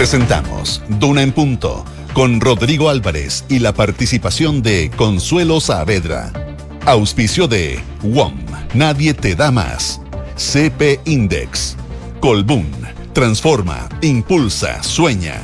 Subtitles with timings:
[0.00, 6.32] Presentamos Duna en Punto con Rodrigo Álvarez y la participación de Consuelo Saavedra.
[6.86, 8.32] Auspicio de WOM,
[8.72, 10.00] Nadie te da más.
[10.36, 11.76] CP Index.
[12.18, 12.70] Colbún,
[13.12, 15.42] transforma, impulsa, sueña.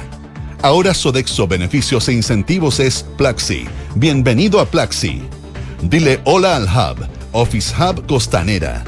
[0.62, 3.66] Ahora Sodexo Beneficios e Incentivos es Plaxi.
[3.94, 5.20] Bienvenido a Plaxi.
[5.82, 8.82] Dile hola al Hub, Office Hub Costanera.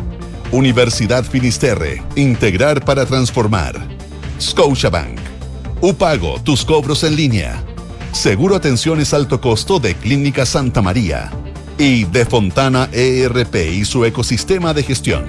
[0.51, 3.87] Universidad Finisterre, integrar para transformar.
[4.41, 5.18] Scotiabank.
[5.81, 7.63] Upago, tus cobros en línea.
[8.11, 11.31] Seguro Atenciones Alto Costo de Clínica Santa María.
[11.79, 15.27] Y de Fontana ERP y su ecosistema de gestión.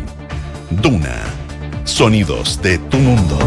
[0.72, 1.22] Duna.
[1.84, 3.38] Sonidos de tu mundo.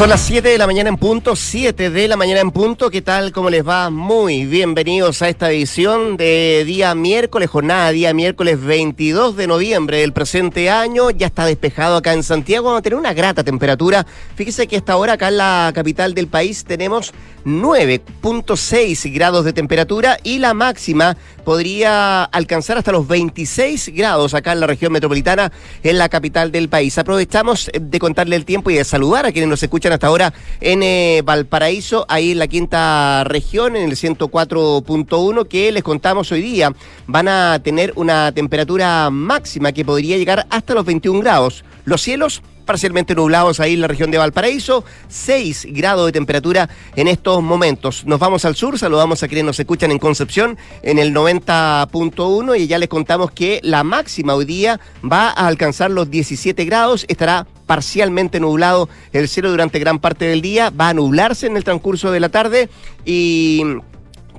[0.00, 2.88] Son las 7 de la mañana en punto, 7 de la mañana en punto.
[2.88, 3.32] ¿Qué tal?
[3.32, 3.90] ¿Cómo les va?
[3.90, 10.14] Muy bienvenidos a esta edición de día miércoles, jornada día miércoles 22 de noviembre del
[10.14, 11.10] presente año.
[11.10, 12.64] Ya está despejado acá en Santiago.
[12.64, 14.06] Vamos a tener una grata temperatura.
[14.36, 17.12] Fíjese que hasta ahora acá en la capital del país tenemos
[17.44, 24.60] 9.6 grados de temperatura y la máxima podría alcanzar hasta los 26 grados acá en
[24.60, 26.96] la región metropolitana, en la capital del país.
[26.96, 30.82] Aprovechamos de contarle el tiempo y de saludar a quienes nos escuchan hasta ahora en
[30.82, 36.72] eh, Valparaíso, ahí en la quinta región, en el 104.1, que les contamos hoy día.
[37.06, 41.64] Van a tener una temperatura máxima que podría llegar hasta los 21 grados.
[41.84, 47.08] Los cielos parcialmente nublados ahí en la región de Valparaíso, 6 grados de temperatura en
[47.08, 48.04] estos momentos.
[48.06, 52.66] Nos vamos al sur, saludamos a quienes nos escuchan en Concepción en el 90.1 y
[52.66, 57.46] ya les contamos que la máxima hoy día va a alcanzar los 17 grados, estará
[57.66, 62.10] parcialmente nublado el cielo durante gran parte del día, va a nublarse en el transcurso
[62.10, 62.68] de la tarde
[63.04, 63.62] y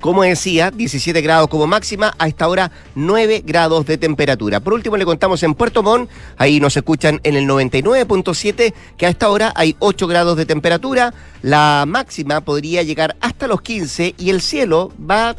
[0.02, 4.60] como decía, 17 grados como máxima, a esta hora 9 grados de temperatura.
[4.60, 9.10] Por último, le contamos en Puerto Montt, ahí nos escuchan en el 99.7, que a
[9.10, 14.30] esta hora hay 8 grados de temperatura, la máxima podría llegar hasta los 15 y
[14.32, 15.36] el cielo va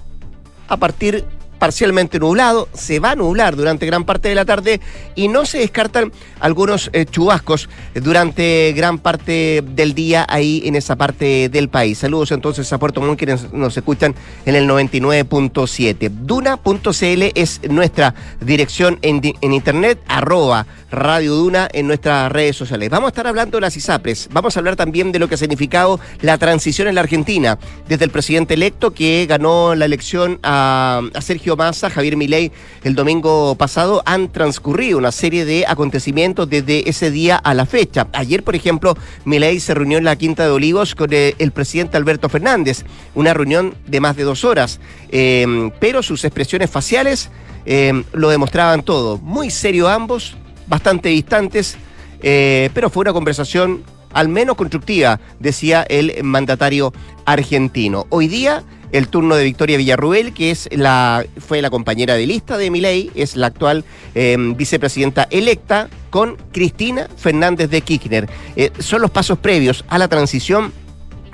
[0.69, 1.25] a partir
[1.63, 4.81] parcialmente nublado, se va a nublar durante gran parte de la tarde
[5.15, 10.97] y no se descartan algunos eh, chubascos durante gran parte del día ahí en esa
[10.97, 11.99] parte del país.
[11.99, 14.13] Saludos entonces a Puerto Montt quienes nos escuchan
[14.45, 16.11] en el 99.7.
[16.11, 22.91] Duna.cl es nuestra dirección en, en internet, arroba Radio Duna en nuestras redes sociales.
[22.91, 25.39] Vamos a estar hablando de las ISAPRES, vamos a hablar también de lo que ha
[25.39, 27.57] significado la transición en la Argentina,
[27.89, 32.53] desde el presidente electo que ganó la elección a, a Sergio Massa, Javier Milei,
[32.85, 38.09] el domingo pasado, han transcurrido una serie de acontecimientos desde ese día a la fecha.
[38.13, 41.97] Ayer, por ejemplo, Milei se reunió en la Quinta de Olivos con el, el presidente
[41.97, 44.81] Alberto Fernández, una reunión de más de dos horas,
[45.11, 47.31] eh, pero sus expresiones faciales
[47.65, 49.19] eh, lo demostraban todo.
[49.19, 50.35] Muy serio ambos,
[50.67, 51.77] bastante distantes,
[52.23, 53.83] eh, pero fue una conversación
[54.13, 56.93] al menos constructiva, decía el mandatario
[57.25, 58.07] argentino.
[58.11, 62.57] Hoy día el turno de Victoria Villarruel, que es la, fue la compañera de lista
[62.59, 68.29] de Milei, es la actual eh, vicepresidenta electa, con Cristina Fernández de Kirchner.
[68.55, 70.73] Eh, son los pasos previos a la transición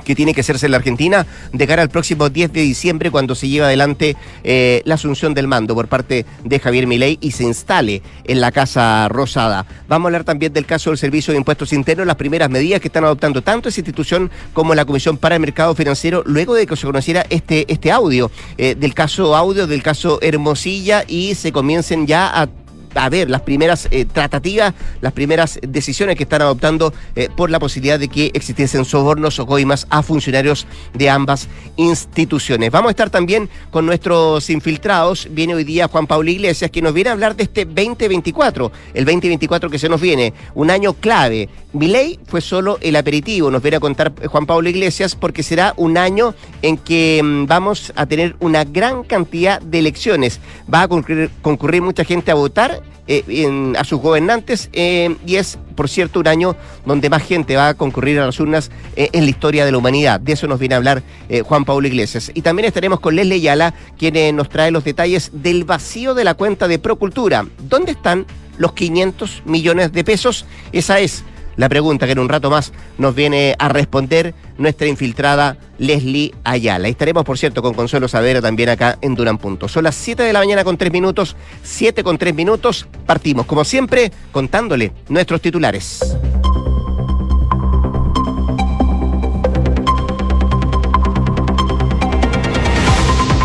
[0.08, 3.34] que tiene que hacerse en la Argentina de cara al próximo 10 de diciembre cuando
[3.34, 7.44] se lleve adelante eh, la asunción del mando por parte de Javier Milei y se
[7.44, 9.66] instale en la Casa Rosada.
[9.86, 12.88] Vamos a hablar también del caso del Servicio de Impuestos Internos, las primeras medidas que
[12.88, 16.75] están adoptando tanto esa institución como la Comisión para el Mercado Financiero luego de que
[16.75, 22.06] se conociera este, este audio eh, del caso audio, del caso Hermosilla y se comiencen
[22.06, 22.48] ya a
[22.94, 27.59] a ver las primeras eh, tratativas, las primeras decisiones que están adoptando eh, por la
[27.59, 32.71] posibilidad de que existiesen sobornos o coimas a funcionarios de ambas instituciones.
[32.71, 35.28] Vamos a estar también con nuestros infiltrados.
[35.31, 39.05] Viene hoy día Juan Pablo Iglesias, que nos viene a hablar de este 2024, el
[39.05, 41.49] 2024 que se nos viene, un año clave.
[41.73, 45.75] Mi ley fue solo el aperitivo, nos viene a contar Juan Pablo Iglesias, porque será
[45.77, 50.41] un año en que mm, vamos a tener una gran cantidad de elecciones.
[50.73, 55.91] Va a concurrir, mucha gente a votar eh, a sus gobernantes eh, y es, por
[55.91, 56.56] cierto, un año
[56.87, 59.79] donde más gente va a concurrir a las urnas eh, en la historia de la
[59.79, 60.21] humanidad.
[60.21, 62.31] De eso nos viene a hablar eh, Juan Pablo Iglesias.
[62.32, 66.25] Y también estaremos con Leslie Yala, quien eh, nos trae los detalles del vacío de
[66.25, 67.47] la cuenta de Procultura.
[67.59, 68.25] ¿Dónde están
[68.56, 70.47] los 500 millones de pesos?
[70.73, 71.25] Esa es
[71.58, 76.88] la pregunta que en un rato más nos viene a responder nuestra infiltrada Leslie Ayala.
[76.88, 79.69] Estaremos, por cierto, con Consuelo Savera también acá en Duran Punto.
[79.69, 82.87] Son las 7 de la mañana con 3 minutos, 7 con 3 minutos.
[83.05, 86.00] Partimos, como siempre, contándole nuestros titulares.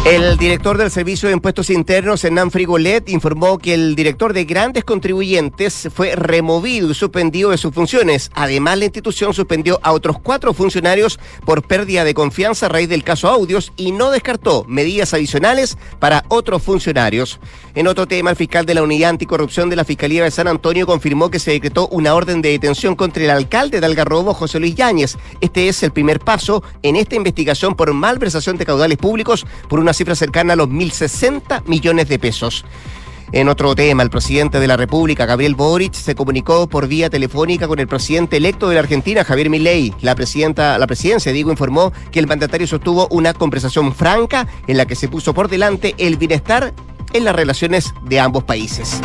[0.06, 4.84] El director del Servicio de Impuestos Internos, Hernán Frigolet, informó que el director de grandes
[4.84, 8.30] contribuyentes fue removido y suspendido de sus funciones.
[8.34, 13.06] Además, la institución suspendió a otros cuatro funcionarios por pérdida de confianza a raíz del
[13.06, 17.40] caso Audios y no descartó medidas adicionales para otros funcionarios.
[17.74, 20.86] En otro tema, el fiscal de la Unidad Anticorrupción de la Fiscalía de San Antonio
[20.86, 24.76] confirmó que se decretó una orden de detención contra el alcalde de Algarrobo, José Luis
[24.76, 25.18] Yáñez.
[25.40, 29.93] Este es el primer paso en esta investigación por malversación de caudales públicos por una
[29.94, 32.66] cifra cercana a los 1.060 millones de pesos.
[33.34, 37.68] En otro tema, el presidente de la República, Gabriel Boric, se comunicó por vía telefónica
[37.68, 39.92] con el presidente electo de la Argentina, Javier Milei.
[40.02, 44.86] La presidenta, la presidencia, digo, informó que el mandatario sostuvo una conversación franca en la
[44.86, 46.76] que se puso por delante el bienestar
[47.14, 49.02] en las relaciones de ambos países.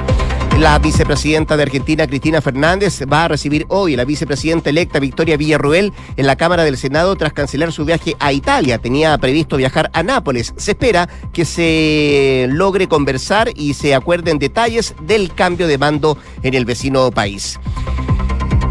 [0.58, 5.92] La vicepresidenta de Argentina, Cristina Fernández, va a recibir hoy la vicepresidenta electa Victoria Villarruel
[6.16, 8.78] en la Cámara del Senado tras cancelar su viaje a Italia.
[8.78, 10.52] Tenía previsto viajar a Nápoles.
[10.56, 16.54] Se espera que se logre conversar y se acuerden detalles del cambio de mando en
[16.54, 17.60] el vecino país.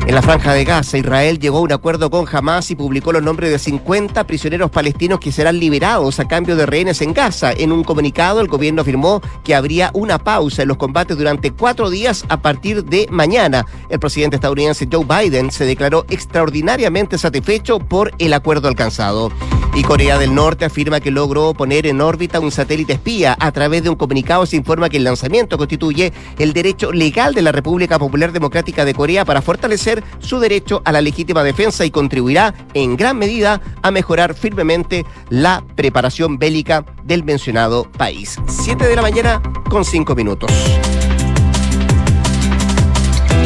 [0.08, 3.22] En la franja de Gaza, Israel llegó a un acuerdo con Hamas y publicó los
[3.22, 7.52] nombres de 50 prisioneros palestinos que serán liberados a cambio de rehenes en Gaza.
[7.52, 11.90] En un comunicado, el gobierno afirmó que habría una pausa en los combates durante cuatro
[11.90, 13.66] días a partir de mañana.
[13.90, 19.30] El presidente estadounidense Joe Biden se declaró extraordinariamente satisfecho por el acuerdo alcanzado.
[19.76, 23.38] Y Corea del Norte afirma que logró poner en órbita un satélite espía.
[23.40, 27.44] A través de un comunicado se informa que el lanzamiento constituye el derecho legal de
[27.44, 31.92] la República Popular Democrática de Corea para fortalecer su derecho a la legítima defensa y
[31.92, 38.38] contribuirá en gran medida a mejorar firmemente la preparación bélica del mencionado país.
[38.48, 40.52] Siete de la mañana con cinco minutos.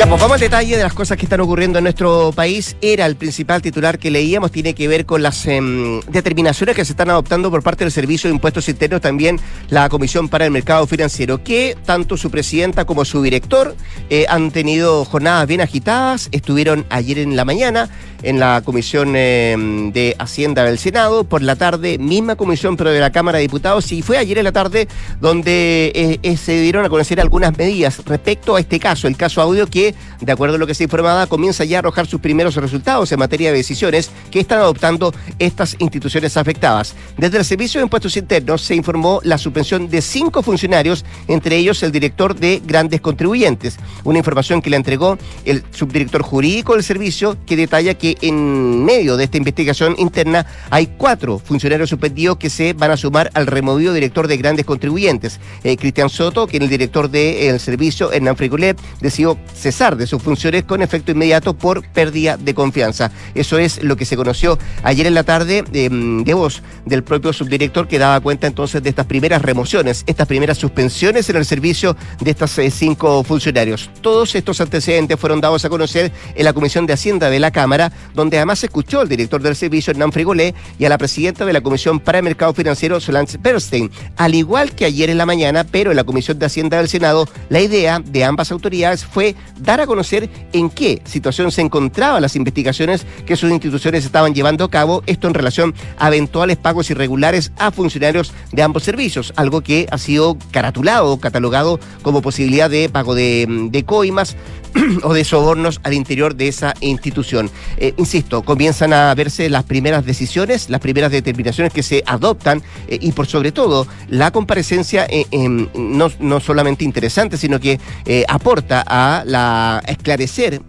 [0.01, 2.75] Ya, pues vamos al detalle de las cosas que están ocurriendo en nuestro país.
[2.81, 6.93] Era el principal titular que leíamos, tiene que ver con las em, determinaciones que se
[6.93, 9.39] están adoptando por parte del Servicio de Impuestos Internos, también
[9.69, 13.75] la Comisión para el Mercado Financiero, que tanto su presidenta como su director
[14.09, 17.87] eh, han tenido jornadas bien agitadas, estuvieron ayer en la mañana
[18.23, 22.99] en la Comisión em, de Hacienda del Senado, por la tarde, misma comisión, pero de
[22.99, 24.87] la Cámara de Diputados, y fue ayer en la tarde
[25.19, 29.41] donde eh, eh, se dieron a conocer algunas medidas respecto a este caso, el caso
[29.41, 32.55] audio que, de acuerdo a lo que se informaba, comienza ya a arrojar sus primeros
[32.55, 36.95] resultados en materia de decisiones que están adoptando estas instituciones afectadas.
[37.17, 41.83] Desde el Servicio de Impuestos Internos se informó la suspensión de cinco funcionarios, entre ellos
[41.83, 47.37] el director de grandes contribuyentes, una información que le entregó el subdirector jurídico del servicio
[47.45, 52.73] que detalla que en medio de esta investigación interna hay cuatro funcionarios suspendidos que se
[52.73, 55.39] van a sumar al removido director de grandes contribuyentes.
[55.63, 60.21] Eh, Cristian Soto, que es el director del servicio, Hernán Frigolet, decidió cesar de sus
[60.21, 63.11] funciones con efecto inmediato por pérdida de confianza.
[63.35, 67.33] Eso es lo que se conoció ayer en la tarde em, de voz del propio
[67.33, 71.95] subdirector que daba cuenta entonces de estas primeras remociones, estas primeras suspensiones en el servicio
[72.19, 73.89] de estos eh, cinco funcionarios.
[74.01, 77.91] Todos estos antecedentes fueron dados a conocer en la Comisión de Hacienda de la Cámara,
[78.13, 81.53] donde además se escuchó al director del servicio, Hernán Frigolé, y a la presidenta de
[81.53, 83.91] la Comisión para el Mercado Financiero, Solange Bernstein.
[84.17, 87.27] Al igual que ayer en la mañana, pero en la Comisión de Hacienda del Senado,
[87.49, 92.35] la idea de ambas autoridades fue dar a conocer en qué situación se encontraban las
[92.35, 97.51] investigaciones que sus instituciones estaban llevando a cabo, esto en relación a eventuales pagos irregulares
[97.57, 103.15] a funcionarios de ambos servicios, algo que ha sido caratulado, catalogado como posibilidad de pago
[103.15, 104.35] de, de coimas
[105.03, 107.49] o de sobornos al interior de esa institución.
[107.77, 112.97] Eh, insisto, comienzan a verse las primeras decisiones, las primeras determinaciones que se adoptan eh,
[113.01, 117.79] y por sobre todo la comparecencia eh, no, no, solamente interesante, sino que
[118.27, 120.61] aporta a la esclarecer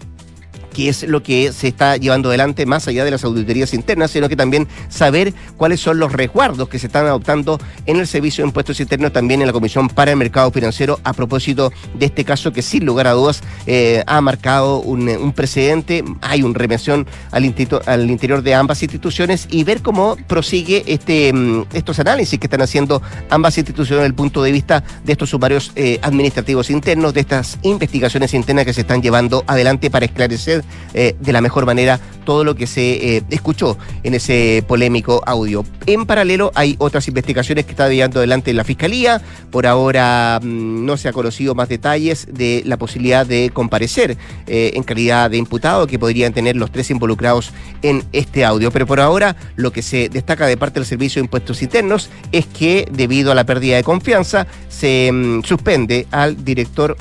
[0.72, 4.28] que es lo que se está llevando adelante más allá de las auditorías internas, sino
[4.28, 8.48] que también saber cuáles son los resguardos que se están adoptando en el Servicio de
[8.48, 12.52] Impuestos Internos, también en la Comisión para el Mercado Financiero, a propósito de este caso
[12.52, 17.54] que sin lugar a dudas eh, ha marcado un, precedente, hay un remensión al,
[17.86, 22.62] al, interior de ambas instituciones y ver cómo prosigue este, mm, estos análisis que están
[22.62, 27.20] haciendo ambas instituciones desde el punto de vista de estos sumarios eh, administrativos internos, de
[27.20, 30.61] estas investigaciones internas que se están llevando adelante para esclarecer
[30.94, 35.64] eh, de la mejor manera todo lo que se eh, escuchó en ese polémico audio.
[35.86, 39.20] En paralelo hay otras investigaciones que está llevando adelante la Fiscalía.
[39.50, 44.16] Por ahora mm, no se ha conocido más detalles de la posibilidad de comparecer
[44.46, 47.52] eh, en calidad de imputado que podrían tener los tres involucrados
[47.82, 48.70] en este audio.
[48.70, 52.46] Pero por ahora lo que se destaca de parte del Servicio de Impuestos Internos es
[52.46, 56.96] que debido a la pérdida de confianza se mm, suspende al director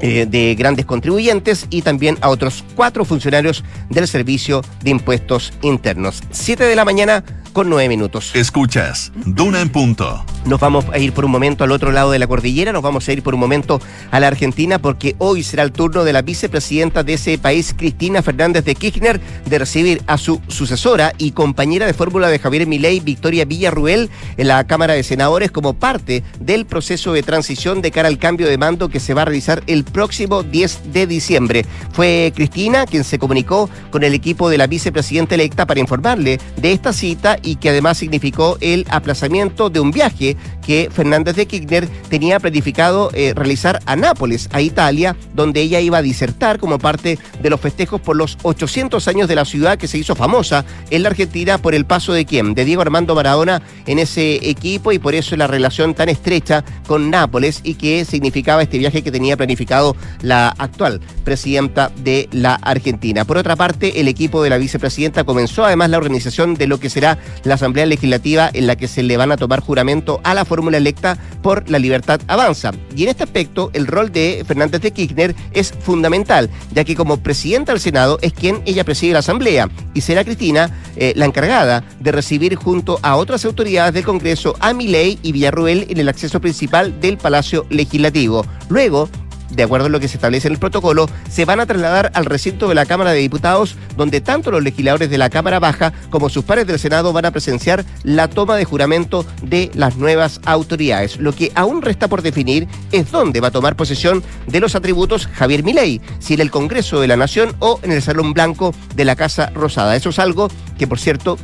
[0.00, 6.22] eh, de grandes contribuyentes y también a otros cuatro funcionarios del Servicio de Impuestos Internos.
[6.30, 7.24] Siete de la mañana
[7.56, 8.32] con nueve minutos.
[8.34, 10.22] Escuchas, Duna en punto.
[10.44, 13.08] Nos vamos a ir por un momento al otro lado de la cordillera, nos vamos
[13.08, 16.20] a ir por un momento a la Argentina porque hoy será el turno de la
[16.20, 21.86] vicepresidenta de ese país, Cristina Fernández de Kirchner, de recibir a su sucesora y compañera
[21.86, 26.66] de fórmula de Javier Milei, Victoria Villarruel, en la Cámara de Senadores como parte del
[26.66, 29.84] proceso de transición de cara al cambio de mando que se va a realizar el
[29.84, 31.64] próximo 10 de diciembre.
[31.92, 36.72] Fue Cristina quien se comunicó con el equipo de la vicepresidenta electa para informarle de
[36.72, 41.88] esta cita y que además significó el aplazamiento de un viaje que Fernández de Kirchner
[42.08, 47.18] tenía planificado eh, realizar a Nápoles, a Italia, donde ella iba a disertar como parte
[47.40, 51.02] de los festejos por los 800 años de la ciudad que se hizo famosa en
[51.02, 54.98] la Argentina por el paso de quién, de Diego Armando Maradona en ese equipo y
[54.98, 59.36] por eso la relación tan estrecha con Nápoles y que significaba este viaje que tenía
[59.36, 63.24] planificado la actual presidenta de la Argentina.
[63.24, 66.90] Por otra parte, el equipo de la vicepresidenta comenzó además la organización de lo que
[66.90, 70.44] será la Asamblea Legislativa en la que se le van a tomar juramento a la
[70.56, 72.72] fórmula electa por la libertad avanza.
[72.96, 77.18] Y en este aspecto, el rol de Fernández de Kirchner es fundamental, ya que como
[77.18, 81.84] presidenta del Senado es quien ella preside la Asamblea y será Cristina eh, la encargada
[82.00, 86.40] de recibir junto a otras autoridades del Congreso a Milei y Villarruel en el acceso
[86.40, 88.46] principal del Palacio Legislativo.
[88.70, 89.10] Luego,
[89.50, 92.24] de acuerdo a lo que se establece en el protocolo, se van a trasladar al
[92.24, 96.28] recinto de la Cámara de Diputados, donde tanto los legisladores de la Cámara Baja como
[96.28, 101.18] sus pares del Senado van a presenciar la toma de juramento de las nuevas autoridades.
[101.18, 105.26] Lo que aún resta por definir es dónde va a tomar posesión de los atributos
[105.26, 109.04] Javier Milei, si en el Congreso de la Nación o en el Salón Blanco de
[109.04, 109.96] la Casa Rosada.
[109.96, 110.48] Eso es algo
[110.78, 111.38] que, por cierto,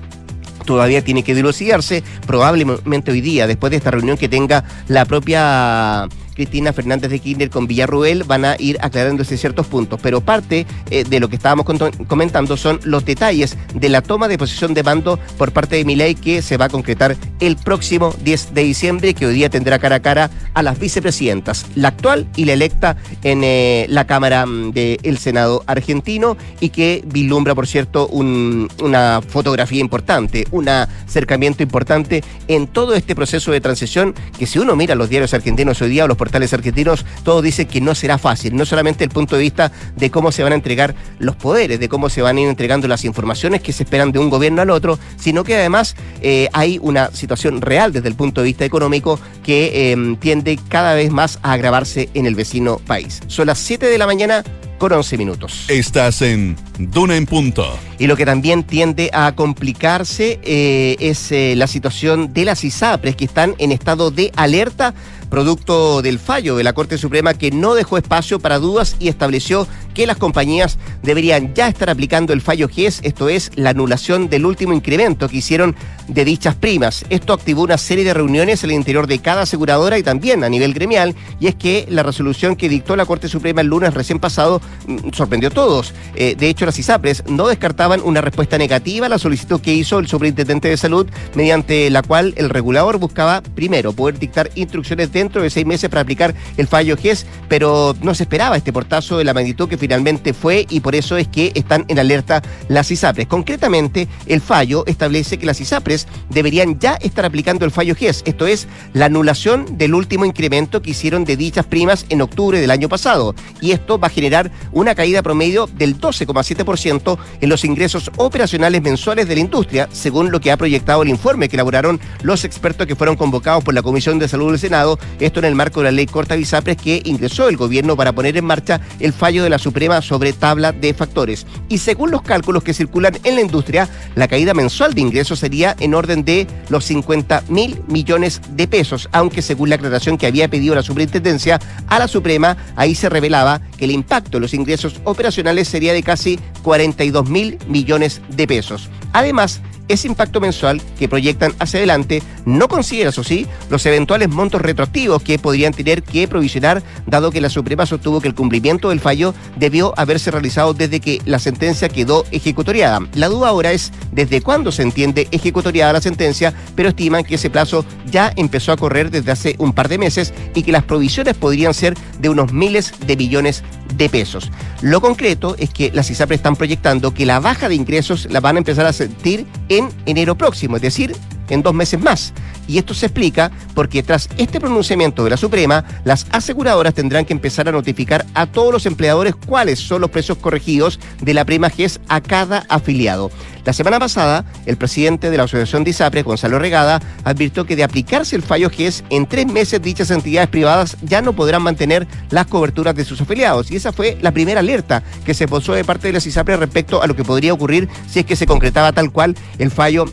[0.64, 6.08] todavía tiene que dilucidarse, probablemente hoy día, después de esta reunión que tenga la propia
[6.42, 11.04] Cristina Fernández de Kirchner con Villarruel van a ir aclarándose ciertos puntos, pero parte eh,
[11.04, 11.64] de lo que estábamos
[12.08, 16.16] comentando son los detalles de la toma de posición de mando por parte de Milei
[16.16, 19.96] que se va a concretar el próximo 10 de diciembre, que hoy día tendrá cara
[19.96, 24.72] a cara a las vicepresidentas, la actual y la electa en eh, la Cámara mm,
[24.72, 32.66] del Senado argentino y que vislumbra, por cierto, una fotografía importante, un acercamiento importante en
[32.66, 36.08] todo este proceso de transición que si uno mira los diarios argentinos hoy día o
[36.08, 39.72] los portales argentinos, todo dice que no será fácil, no solamente el punto de vista
[39.96, 42.88] de cómo se van a entregar los poderes, de cómo se van a ir entregando
[42.88, 46.78] las informaciones que se esperan de un gobierno al otro, sino que además eh, hay
[46.82, 51.38] una situación real desde el punto de vista económico que em, tiende cada vez más
[51.42, 53.20] a agravarse en el vecino país.
[53.26, 54.44] Son las 7 de la mañana
[54.82, 55.66] con 11 minutos.
[55.68, 57.78] Estás en Duna en Punto.
[58.00, 63.14] Y lo que también tiende a complicarse eh, es eh, la situación de las ISAPRES
[63.14, 64.92] que están en estado de alerta
[65.32, 69.66] producto del fallo de la Corte Suprema que no dejó espacio para dudas y estableció
[69.94, 74.44] que las compañías deberían ya estar aplicando el fallo GES, esto es la anulación del
[74.44, 75.74] último incremento que hicieron
[76.06, 77.06] de dichas primas.
[77.08, 80.74] Esto activó una serie de reuniones el interior de cada aseguradora y también a nivel
[80.74, 84.60] gremial, y es que la resolución que dictó la Corte Suprema el lunes recién pasado
[84.86, 85.94] mm, sorprendió a todos.
[86.14, 89.98] Eh, de hecho, las ISAPRES no descartaban una respuesta negativa a la solicitud que hizo
[89.98, 95.21] el superintendente de salud, mediante la cual el regulador buscaba, primero, poder dictar instrucciones de
[95.22, 99.18] dentro de seis meses para aplicar el fallo GES, pero no se esperaba este portazo
[99.18, 102.90] de la magnitud que finalmente fue y por eso es que están en alerta las
[102.90, 103.28] ISAPRES.
[103.28, 108.46] Concretamente, el fallo establece que las ISAPRES deberían ya estar aplicando el fallo GES, esto
[108.46, 112.88] es la anulación del último incremento que hicieron de dichas primas en octubre del año
[112.88, 113.34] pasado.
[113.60, 119.28] Y esto va a generar una caída promedio del 12,7% en los ingresos operacionales mensuales
[119.28, 122.96] de la industria, según lo que ha proyectado el informe que elaboraron los expertos que
[122.96, 125.92] fueron convocados por la Comisión de Salud del Senado esto en el marco de la
[125.92, 129.58] ley Corta Bisapres que ingresó el gobierno para poner en marcha el fallo de la
[129.58, 131.46] Suprema sobre tabla de factores.
[131.68, 135.76] Y según los cálculos que circulan en la industria, la caída mensual de ingresos sería
[135.80, 140.48] en orden de los 50 mil millones de pesos, aunque según la aclaración que había
[140.48, 145.00] pedido la superintendencia a la Suprema, ahí se revelaba que el impacto de los ingresos
[145.04, 148.88] operacionales sería de casi 42 mil millones de pesos.
[149.12, 154.60] Además, ese impacto mensual que proyectan hacia adelante no considera, eso sí, los eventuales montos
[154.60, 159.00] retroactivos que podrían tener que provisionar, dado que la Suprema sostuvo que el cumplimiento del
[159.00, 163.00] fallo debió haberse realizado desde que la sentencia quedó ejecutoriada.
[163.14, 167.50] La duda ahora es desde cuándo se entiende ejecutoriada la sentencia, pero estiman que ese
[167.50, 171.36] plazo ya empezó a correr desde hace un par de meses y que las provisiones
[171.36, 173.62] podrían ser de unos miles de millones
[173.96, 174.50] de pesos.
[174.80, 178.56] Lo concreto es que las ISAPRES están proyectando que la baja de ingresos la van
[178.56, 179.46] a empezar a sentir
[179.78, 181.14] en enero próximo, es decir,
[181.52, 182.32] en dos meses más.
[182.66, 187.32] Y esto se explica porque tras este pronunciamiento de la Suprema, las aseguradoras tendrán que
[187.32, 191.70] empezar a notificar a todos los empleadores cuáles son los precios corregidos de la prima
[191.70, 193.30] GES a cada afiliado.
[193.64, 197.84] La semana pasada, el presidente de la Asociación de ISAPRES, Gonzalo Regada, advirtió que de
[197.84, 202.46] aplicarse el fallo GES, en tres meses dichas entidades privadas ya no podrán mantener las
[202.46, 203.70] coberturas de sus afiliados.
[203.70, 207.02] Y esa fue la primera alerta que se posó de parte de las ISAPRES respecto
[207.02, 210.06] a lo que podría ocurrir si es que se concretaba tal cual el fallo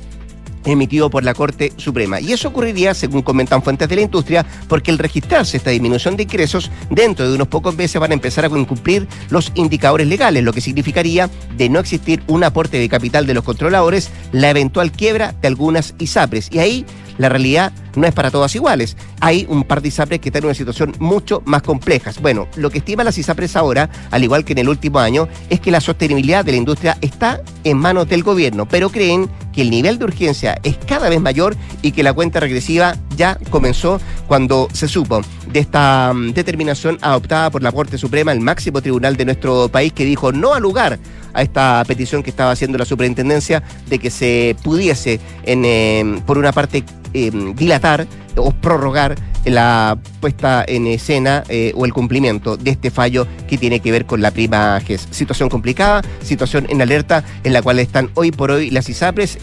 [0.66, 2.20] emitido por la Corte Suprema.
[2.20, 6.24] Y eso ocurriría, según comentan fuentes de la industria, porque el registrarse esta disminución de
[6.24, 10.54] ingresos, dentro de unos pocos meses van a empezar a incumplir los indicadores legales, lo
[10.54, 15.34] que significaría de no existir un aporte de capital de los controladores, la eventual quiebra
[15.42, 16.50] de algunas ISAPRES.
[16.52, 16.86] Y ahí
[17.20, 18.98] la realidad no es para todas iguales.
[19.20, 22.12] Hay un par de ISAPRES que están en una situación mucho más compleja.
[22.22, 25.60] Bueno, lo que estiman las ISAPRES ahora, al igual que en el último año, es
[25.60, 29.70] que la sostenibilidad de la industria está en manos del gobierno, pero creen que el
[29.70, 34.70] nivel de urgencia es cada vez mayor y que la cuenta regresiva ya comenzó cuando
[34.72, 35.22] se supo
[35.52, 39.92] de esta mm, determinación adoptada por la Corte Suprema, el máximo tribunal de nuestro país,
[39.92, 40.98] que dijo no al lugar
[41.34, 46.38] a esta petición que estaba haciendo la superintendencia de que se pudiese, en, eh, por
[46.38, 52.72] una parte, eh, dilatar o prorrogar la puesta en escena eh, o el cumplimiento de
[52.72, 55.08] este fallo que tiene que ver con la prima GES.
[55.12, 59.40] Situación complicada, situación en alerta en la cual están hoy por hoy las ISAPRES.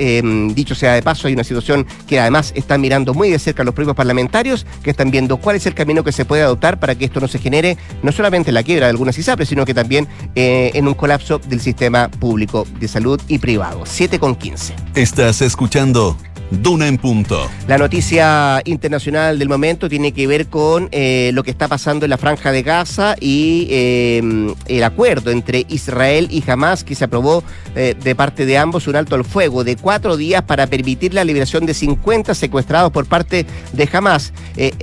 [0.54, 3.74] dicho sea de paso, hay una situación que además están mirando muy de cerca los
[3.74, 7.06] propios parlamentarios, que están viendo cuál es el camino que se puede adoptar para que
[7.06, 10.86] esto no se genere no solamente la quiebra de algunas ISAPRES, sino que también en
[10.86, 13.82] un colapso del sistema público de salud y privado.
[13.84, 14.74] 7 con 15.
[14.94, 16.16] Estás escuchando
[16.50, 17.50] Duna en punto.
[17.66, 22.10] La noticia internacional del momento tiene que ver con eh, lo que está pasando en
[22.10, 27.42] la franja de Gaza y eh, el acuerdo entre Israel y Hamas que se aprobó
[27.74, 31.24] eh, de parte de ambos un alto al fuego de cuatro días para permitir la
[31.24, 34.32] liberación de 50 secuestrados por parte de Hamas.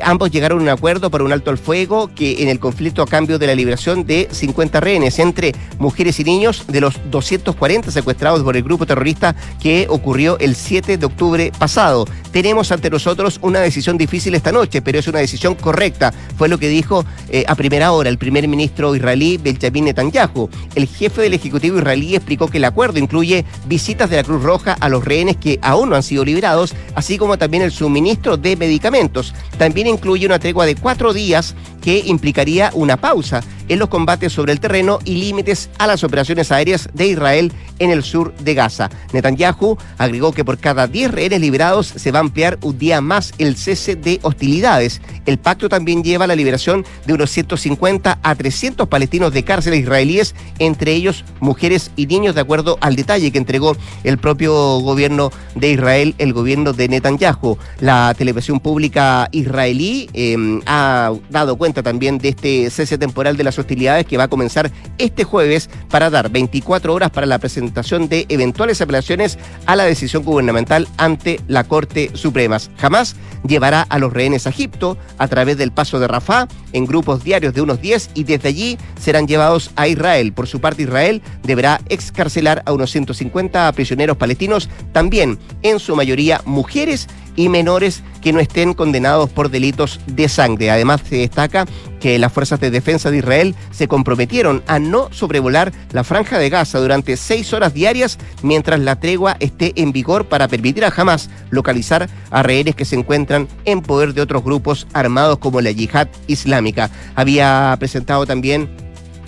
[0.04, 3.08] ambos llegaron a un acuerdo para un alto al fuego que en el conflicto a
[3.08, 8.44] cambio de la liberación de 50 rehenes entre mujeres y niños de los 240 secuestrados
[8.44, 12.06] por el grupo terrorista que ocurrió el 7 de octubre pasado.
[12.34, 16.12] Tenemos ante nosotros una decisión difícil esta noche, pero es una decisión correcta.
[16.36, 20.50] Fue lo que dijo eh, a primera hora el primer ministro israelí Benjamin Netanyahu.
[20.74, 24.76] El jefe del Ejecutivo israelí explicó que el acuerdo incluye visitas de la Cruz Roja
[24.80, 28.56] a los rehenes que aún no han sido liberados, así como también el suministro de
[28.56, 29.36] medicamentos.
[29.60, 34.54] También incluye una tregua de cuatro días que implicaría una pausa en los combates sobre
[34.54, 38.90] el terreno y límites a las operaciones aéreas de Israel en el sur de Gaza.
[39.12, 43.34] Netanyahu agregó que por cada 10 rehenes liberados se va a ampliar un día más
[43.38, 45.02] el cese de hostilidades.
[45.26, 49.82] El pacto también lleva a la liberación de unos 150 a 300 palestinos de cárceles
[49.82, 55.32] israelíes, entre ellos mujeres y niños, de acuerdo al detalle que entregó el propio gobierno
[55.56, 57.58] de Israel, el gobierno de Netanyahu.
[57.80, 63.60] La televisión pública israelí em, ha dado cuenta también de este cese temporal de las
[63.60, 68.26] hostilidades que va a comenzar este jueves para dar 24 horas para la presentación de
[68.30, 72.58] eventuales apelaciones a la decisión gubernamental ante la Corte Suprema.
[72.78, 73.16] Jamás
[73.48, 77.54] llevará a los rehenes a Egipto a través del paso de Rafah en grupos diarios
[77.54, 80.34] de unos 10 y desde allí serán llevados a Israel.
[80.34, 86.42] Por su parte, Israel deberá excarcelar a unos 150 prisioneros palestinos, también en su mayoría
[86.46, 90.72] mujeres y menores que no estén condenados por delitos de sangre.
[90.72, 91.66] Además, se destaca
[92.00, 96.50] que las fuerzas de defensa de Israel se comprometieron a no sobrevolar la franja de
[96.50, 101.30] Gaza durante seis horas diarias mientras la tregua esté en vigor para permitir a Hamas
[101.50, 106.08] localizar a rehenes que se encuentran en poder de otros grupos armados como la yihad
[106.28, 106.90] islámica.
[107.16, 108.70] Había presentado también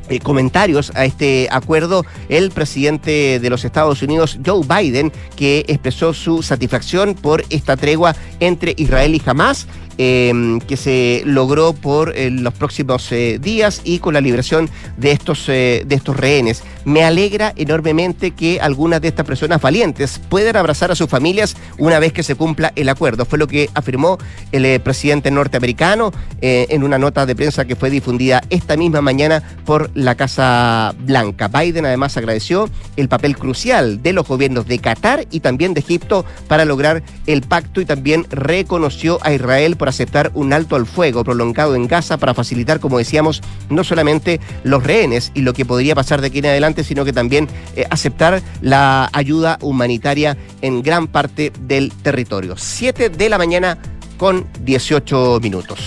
[0.09, 6.13] eh, comentarios a este acuerdo el presidente de los Estados Unidos, Joe Biden, que expresó
[6.13, 12.29] su satisfacción por esta tregua entre Israel y Hamas Em, que se logró por eh,
[12.29, 16.63] los próximos eh, días y con la liberación de estos, eh, de estos rehenes.
[16.84, 21.97] Me alegra enormemente que algunas de estas personas valientes puedan abrazar a sus familias una
[21.99, 23.23] vez que se cumpla el acuerdo.
[23.23, 24.17] Fue lo que afirmó
[24.51, 29.89] el presidente norteamericano en una nota de prensa que fue difundida esta misma mañana por
[29.95, 31.47] la Casa Blanca.
[31.47, 36.25] Biden además agradeció el papel crucial de los gobiernos de Qatar y también de Egipto
[36.47, 41.23] para lograr el pacto y también reconoció a Israel por aceptar un alto al fuego
[41.23, 45.95] prolongado en Gaza para facilitar, como decíamos, no solamente los rehenes y lo que podría
[45.95, 51.07] pasar de aquí en adelante, sino que también eh, aceptar la ayuda humanitaria en gran
[51.07, 52.55] parte del territorio.
[52.57, 53.77] Siete de la mañana
[54.17, 55.79] con 18 minutos.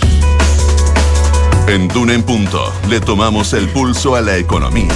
[1.67, 4.89] En Duna en Punto le tomamos el pulso a la economía.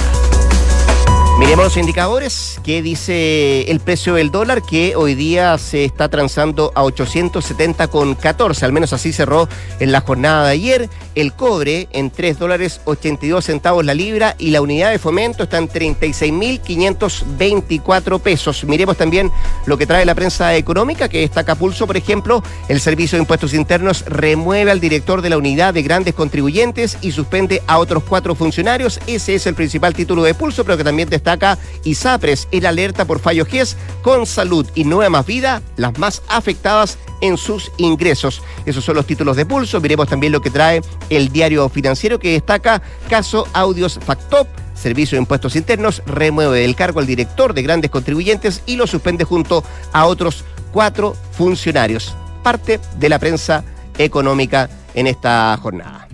[1.36, 2.60] Miremos los indicadores.
[2.62, 4.62] ¿Qué dice el precio del dólar?
[4.62, 8.62] Que hoy día se está transando a 870,14.
[8.62, 9.48] Al menos así cerró
[9.80, 10.88] en la jornada de ayer.
[11.16, 15.58] El cobre en 3 dólares 82 centavos la libra y la unidad de fomento está
[15.58, 18.62] en 36.524 pesos.
[18.64, 19.32] Miremos también
[19.66, 23.54] lo que trae la prensa económica, que destaca pulso, por ejemplo, el Servicio de Impuestos
[23.54, 28.36] Internos remueve al director de la unidad de grandes contribuyentes y suspende a otros cuatro
[28.36, 29.00] funcionarios.
[29.06, 33.18] Ese es el principal título de pulso, pero que también destaca ISAPRES, el alerta por
[33.18, 38.42] fallo GES con salud y nueva más vida, las más afectadas en sus ingresos.
[38.66, 39.80] Esos son los títulos de pulso.
[39.80, 44.46] Miremos también lo que trae el diario financiero que destaca caso Audios Factop.
[44.74, 49.24] Servicio de Impuestos Internos remueve del cargo al director de grandes contribuyentes y lo suspende
[49.24, 52.14] junto a otros cuatro funcionarios.
[52.42, 53.64] Parte de la prensa
[53.96, 56.08] económica en esta jornada.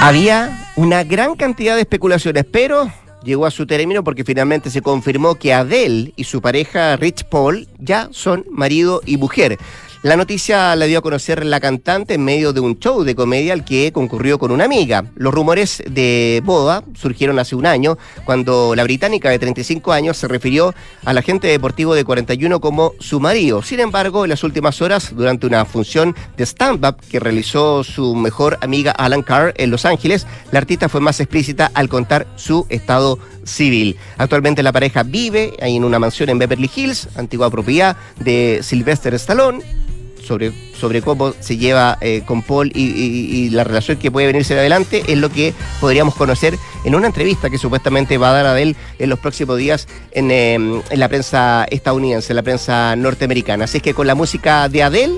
[0.00, 2.90] Había una gran cantidad de especulaciones, pero
[3.22, 7.68] llegó a su término porque finalmente se confirmó que Adele y su pareja Rich Paul
[7.78, 9.58] ya son marido y mujer.
[10.06, 13.52] La noticia la dio a conocer la cantante en medio de un show de comedia
[13.52, 15.06] al que concurrió con una amiga.
[15.16, 20.28] Los rumores de boda surgieron hace un año, cuando la británica de 35 años se
[20.28, 23.62] refirió al agente deportivo de 41 como su marido.
[23.62, 28.58] Sin embargo, en las últimas horas, durante una función de stand-up que realizó su mejor
[28.60, 33.18] amiga Alan Carr en Los Ángeles, la artista fue más explícita al contar su estado
[33.42, 33.96] civil.
[34.18, 39.85] Actualmente la pareja vive en una mansión en Beverly Hills, antigua propiedad de Sylvester Stallone
[40.26, 44.60] sobre, sobre cómo se lleva eh, con Paul y, la relación que puede venirse de
[44.60, 48.60] adelante es lo que podríamos conocer en una entrevista que supuestamente va a dar a
[48.60, 53.64] él en los próximos días en, em, en la prensa estadounidense, en la prensa norteamericana.
[53.64, 55.14] Así es que con la música de Adele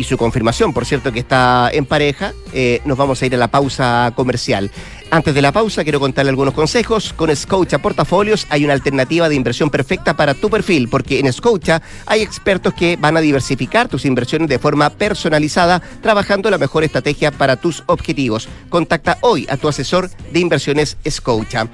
[0.00, 3.38] y su confirmación, por cierto, que está en pareja, eh, nos vamos a ir a
[3.38, 4.70] la pausa comercial.
[5.12, 7.12] Antes de la pausa, quiero contarle algunos consejos.
[7.12, 11.82] Con Scotia Portafolios hay una alternativa de inversión perfecta para tu perfil, porque en Scotia
[12.06, 17.32] hay expertos que van a diversificar tus inversiones de forma personalizada, trabajando la mejor estrategia
[17.32, 18.48] para tus objetivos.
[18.68, 21.68] Contacta hoy a tu asesor de inversiones Scotia.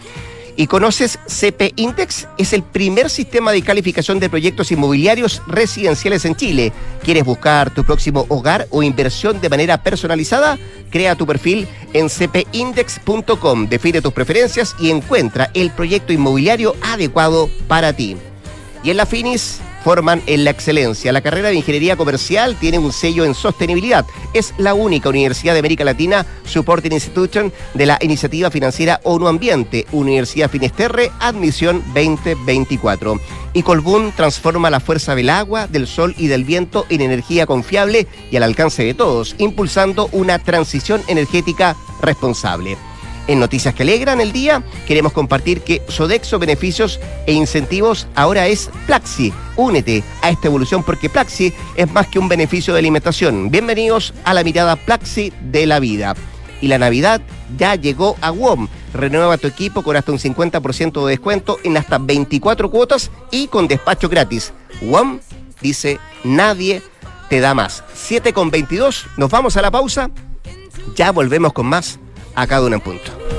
[0.59, 2.27] ¿Y conoces CP Index?
[2.38, 6.73] Es el primer sistema de calificación de proyectos inmobiliarios residenciales en Chile.
[7.05, 10.59] ¿Quieres buscar tu próximo hogar o inversión de manera personalizada?
[10.90, 17.92] Crea tu perfil en cpindex.com, define tus preferencias y encuentra el proyecto inmobiliario adecuado para
[17.92, 18.16] ti.
[18.83, 21.12] Y en la Finis forman en la excelencia.
[21.12, 24.05] La carrera de Ingeniería Comercial tiene un sello en sostenibilidad.
[24.35, 29.87] Es la única universidad de América Latina Supporting Institution de la iniciativa financiera ONU Ambiente,
[29.92, 33.20] Universidad Finisterre, admisión 2024.
[33.53, 38.09] Y Colbún transforma la fuerza del agua, del sol y del viento en energía confiable
[38.33, 42.77] y al alcance de todos, impulsando una transición energética responsable.
[43.29, 48.71] En Noticias que Alegran el día queremos compartir que Sodexo Beneficios e Incentivos ahora es
[48.87, 49.33] Plaxi.
[49.57, 53.51] Únete a esta evolución porque Plaxi es más que un beneficio de alimentación.
[53.51, 56.15] Bienvenidos a la mirada Plaxi de la vida.
[56.61, 57.21] Y la Navidad
[57.59, 58.69] ya llegó a WOM.
[58.95, 63.67] Renueva tu equipo con hasta un 50% de descuento en hasta 24 cuotas y con
[63.67, 64.53] despacho gratis.
[64.83, 65.19] WOM
[65.61, 66.81] dice nadie
[67.29, 67.83] te da más.
[67.93, 70.11] 7 con 22, nos vamos a la pausa.
[70.95, 71.99] Ya volvemos con más
[72.37, 73.36] a cada uno en punto.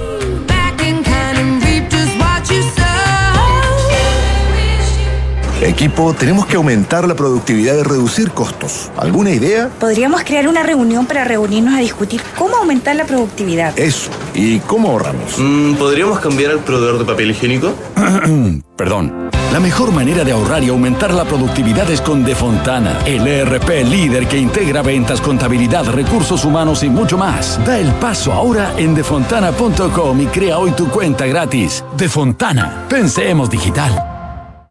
[5.61, 8.91] Equipo, tenemos que aumentar la productividad y reducir costos.
[8.95, 9.69] ¿Alguna idea?
[9.79, 13.77] Podríamos crear una reunión para reunirnos a discutir cómo aumentar la productividad.
[13.77, 14.11] Eso.
[14.35, 15.37] ¿Y cómo ahorramos?
[15.39, 17.73] Mm, ¿Podríamos cambiar el proveedor de papel higiénico?
[18.77, 19.31] Perdón.
[19.51, 24.27] La mejor manera de ahorrar y aumentar la productividad es con Defontana, el ERP líder
[24.27, 27.59] que integra ventas, contabilidad, recursos humanos y mucho más.
[27.65, 31.83] Da el paso ahora en defontana.com y crea hoy tu cuenta gratis.
[31.97, 34.16] Defontana, pensemos digital.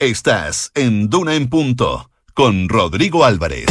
[0.00, 3.66] Estás en Duna en Punto con Rodrigo Álvarez.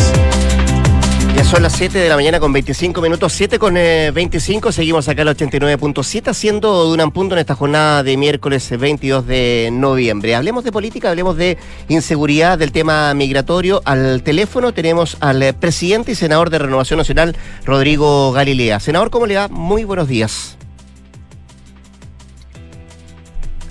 [1.33, 5.21] Ya son las 7 de la mañana con 25 minutos, 7 con 25, seguimos acá
[5.21, 10.35] al 89.7 haciendo Duna en Punto en esta jornada de miércoles 22 de noviembre.
[10.35, 13.81] Hablemos de política, hablemos de inseguridad, del tema migratorio.
[13.85, 18.81] Al teléfono tenemos al presidente y senador de Renovación Nacional, Rodrigo Galilea.
[18.81, 19.47] Senador, ¿cómo le va?
[19.47, 20.57] Muy buenos días.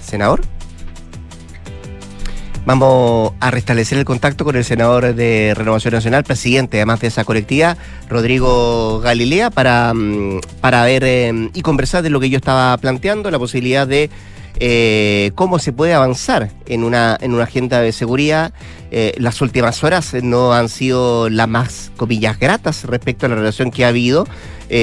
[0.01, 0.56] Senador.
[2.67, 7.25] Vamos a restablecer el contacto con el senador de Renovación Nacional, presidente además de esa
[7.25, 7.77] colectiva,
[8.09, 13.31] Rodrigo Galilea, para, mm, para ver eh, y conversar de lo que yo estaba planteando,
[13.31, 14.11] la posibilidad de
[14.59, 18.53] eh, cómo se puede avanzar en una, en una agenda de seguridad.
[18.91, 23.71] Eh, las últimas horas no han sido las más, comillas, gratas respecto a la relación
[23.71, 24.27] que ha habido,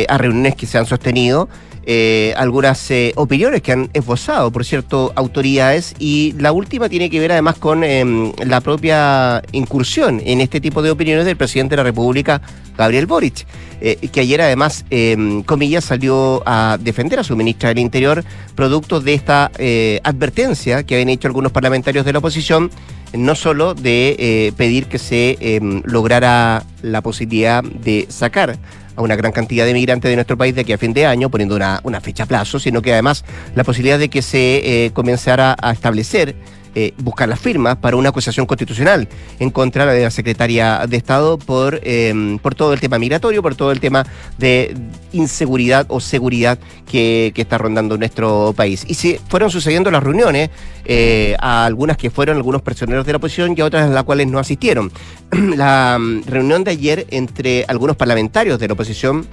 [0.08, 1.50] a reuniones que se han sostenido
[1.86, 5.96] eh, algunas eh, opiniones que han esbozado, por cierto, autoridades.
[6.00, 10.82] Y la última tiene que ver además con em, la propia incursión en este tipo
[10.82, 12.42] de opiniones del presidente de la República,
[12.78, 13.46] Gabriel Boric,
[13.82, 18.24] eh, que ayer además, em, comillas, salió a defender a su ministra del Interior
[18.56, 22.72] producto de esta eh, advertencia que habían hecho algunos parlamentarios de la oposición
[23.14, 28.58] no solo de pedir que se em, lograra la posibilidad de sacar
[28.96, 31.30] a una gran cantidad de migrantes de nuestro país de aquí a fin de año,
[31.30, 33.24] poniendo una, una fecha a plazo, sino que además
[33.56, 36.36] la posibilidad de que se eh, comenzara a establecer
[36.76, 39.08] eh, buscar las firmas para una acusación constitucional
[39.40, 43.56] en contra de la secretaria de Estado por, em, por todo el tema migratorio, por
[43.56, 44.06] todo el tema
[44.38, 44.76] de
[45.12, 46.58] inseguridad o seguridad
[46.90, 48.86] que, está rondando nuestro país.
[48.88, 50.50] Y si fueron sucediendo las reuniones,
[50.86, 54.04] eh, a algunas que fueron algunos personeros de la oposición y a otras a las
[54.04, 54.92] cuales no asistieron.
[55.32, 59.28] la mm, reunión de ayer entre algunos parlamentarios de la oposición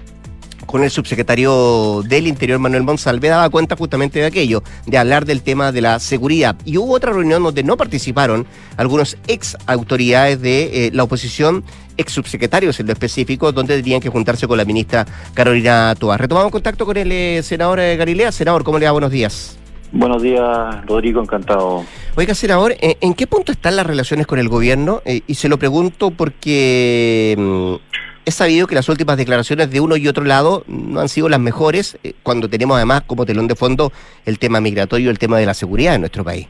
[0.70, 5.42] con el subsecretario del Interior, Manuel Monsalve, daba cuenta justamente de aquello, de hablar del
[5.42, 6.54] tema de la seguridad.
[6.64, 11.64] Y hubo otra reunión donde no participaron algunos ex autoridades de eh, la oposición,
[11.96, 15.04] ex subsecretarios en lo específico, donde tenían que juntarse con la ministra
[15.34, 16.16] Carolina Toa.
[16.16, 18.30] Retomamos contacto con el eh, senador eh, Galilea.
[18.30, 18.92] Senador, ¿cómo le va?
[18.92, 19.58] Buenos días.
[19.90, 21.84] Buenos días, Rodrigo, encantado.
[22.14, 25.02] Oiga, senador, ¿en qué punto están las relaciones con el gobierno?
[25.04, 27.90] y se lo pregunto porque mm,
[28.24, 31.40] es sabido que las últimas declaraciones de uno y otro lado no han sido las
[31.40, 33.92] mejores eh, cuando tenemos además como telón de fondo
[34.26, 36.46] el tema migratorio, el tema de la seguridad en nuestro país.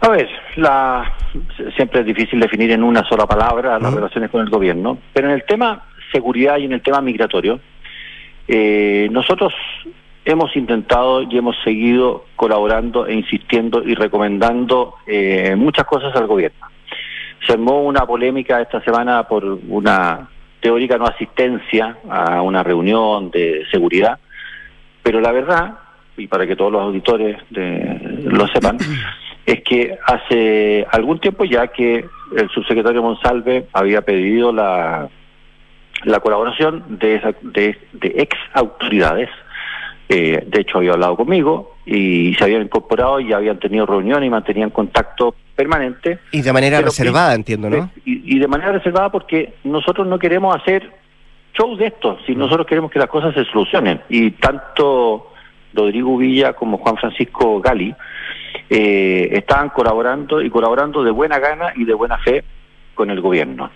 [0.00, 1.14] A ver, la,
[1.76, 5.34] siempre es difícil definir en una sola palabra las relaciones con el gobierno, pero en
[5.34, 7.60] el tema seguridad y en el tema migratorio,
[8.48, 9.54] eh, nosotros
[10.24, 16.71] hemos intentado y hemos seguido colaborando e insistiendo y recomendando eh, muchas cosas al gobierno.
[17.46, 20.28] Se armó una polémica esta semana por una
[20.60, 24.18] teórica no asistencia a una reunión de seguridad,
[25.02, 25.74] pero la verdad,
[26.16, 28.78] y para que todos los auditores lo sepan,
[29.46, 32.04] es que hace algún tiempo ya que
[32.36, 35.08] el subsecretario Monsalve había pedido la,
[36.04, 39.28] la colaboración de, de, de ex autoridades
[40.14, 44.30] eh, de hecho, había hablado conmigo y se habían incorporado y habían tenido reuniones y
[44.30, 46.18] mantenían contacto permanente.
[46.32, 47.90] Y de manera reservada, entiendo, ¿no?
[48.04, 50.92] Y, de manera reservada porque nosotros no queremos hacer
[51.54, 52.38] shows de esto, si mm.
[52.38, 54.02] nosotros queremos que las cosas se solucionen.
[54.10, 55.32] Y tanto
[55.72, 57.94] Rodrigo Villa como Juan Francisco Gali
[58.68, 62.44] eh, estaban colaborando y colaborando de buena gana y de buena fe
[62.94, 63.70] con el gobierno.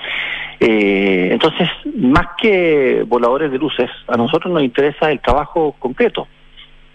[0.59, 6.27] Eh, entonces, más que voladores de luces, a nosotros nos interesa el trabajo concreto.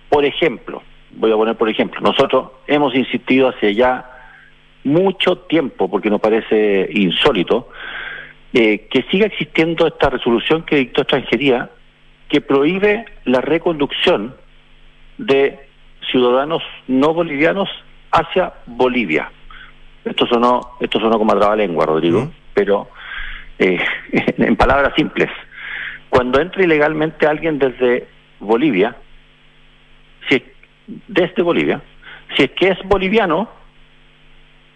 [0.09, 0.81] Por ejemplo,
[1.11, 4.05] voy a poner por ejemplo, nosotros hemos insistido hace ya
[4.83, 7.69] mucho tiempo, porque nos parece insólito,
[8.53, 11.69] eh, que siga existiendo esta resolución que dictó extranjería
[12.27, 14.35] que prohíbe la reconducción
[15.17, 15.59] de
[16.11, 17.69] ciudadanos no bolivianos
[18.11, 19.31] hacia Bolivia
[20.05, 22.89] esto sonó, esto sonó como a lengua, Rodrigo, pero
[23.59, 23.79] eh,
[24.37, 25.29] en palabras simples,
[26.09, 28.07] cuando entra ilegalmente alguien desde
[28.39, 28.95] Bolivia,
[30.27, 30.43] si es,
[31.07, 31.81] desde Bolivia,
[32.35, 33.49] si es que es boliviano,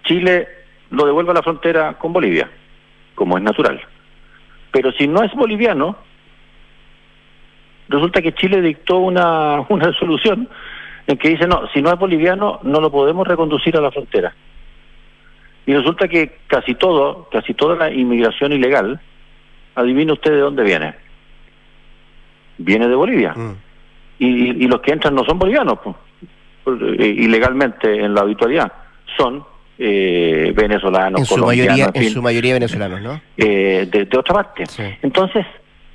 [0.03, 0.47] Chile
[0.91, 2.49] lo devuelve a la frontera con Bolivia,
[3.15, 3.81] como es natural.
[4.71, 5.97] Pero si no es boliviano,
[7.89, 10.47] resulta que Chile dictó una, una resolución
[11.07, 14.33] en que dice, no, si no es boliviano, no lo podemos reconducir a la frontera.
[15.65, 18.99] Y resulta que casi todo, casi toda la inmigración ilegal,
[19.75, 20.93] adivine usted de dónde viene.
[22.57, 23.33] Viene de Bolivia.
[23.33, 23.55] Mm.
[24.19, 25.79] Y, los que entran no son bolivianos,
[26.63, 28.71] pues, ilegalmente en la habitualidad,
[29.17, 29.43] son
[29.77, 33.21] eh, venezolanos, en su mayoría, en, su mayoría venezolanos, ¿no?
[33.35, 34.63] Eh, de, otra parte.
[35.01, 35.45] Entonces,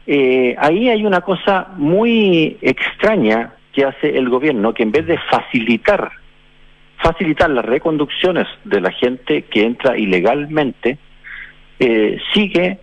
[0.07, 5.19] eh, ahí hay una cosa muy extraña que hace el gobierno, que en vez de
[5.31, 6.11] facilitar
[7.03, 10.99] facilitar las reconducciones de la gente que entra ilegalmente,
[11.79, 12.79] eh, sigue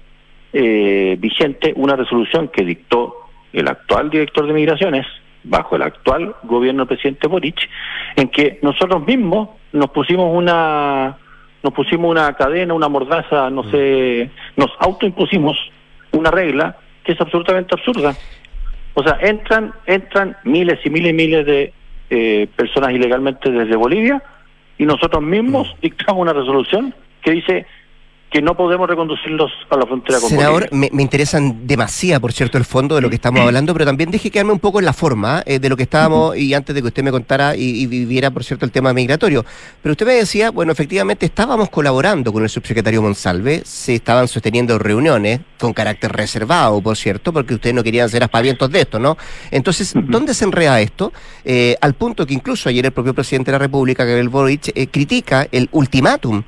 [0.53, 3.15] eh, vigente una resolución que dictó
[3.53, 5.05] el actual director de migraciones
[5.43, 7.69] bajo el actual gobierno del presidente Boric,
[8.15, 11.17] en que nosotros mismos nos pusimos una
[11.63, 13.71] nos pusimos una cadena, una mordaza, no mm.
[13.71, 15.57] sé, nos autoimpusimos
[16.11, 18.15] una regla que es absolutamente absurda.
[18.93, 21.73] O sea, entran, entran miles y miles y miles de
[22.09, 24.21] eh, personas ilegalmente desde Bolivia
[24.77, 25.81] y nosotros mismos mm.
[25.81, 27.65] dictamos una resolución que dice
[28.29, 32.57] que no podemos reconducirlos a la frontera con Senador, me, me, interesan demasiado, por cierto,
[32.57, 34.93] el fondo de lo que estamos hablando, pero también deje quedarme un poco en la
[34.93, 38.29] forma eh, de lo que estábamos, y antes de que usted me contara y, viviera,
[38.31, 39.45] por cierto, el tema migratorio.
[39.81, 44.77] Pero usted me decía, bueno, efectivamente estábamos colaborando con el subsecretario Monsalve, se estaban sosteniendo
[44.77, 49.17] reuniones con carácter reservado, por cierto, porque ustedes no querían ser aspavientos de esto, ¿no?
[49.51, 51.13] Entonces, ¿dónde se enreda esto?
[51.45, 54.87] Eh, al punto que incluso ayer el propio presidente de la República, Gabriel Boric, eh,
[54.87, 56.43] critica el ultimátum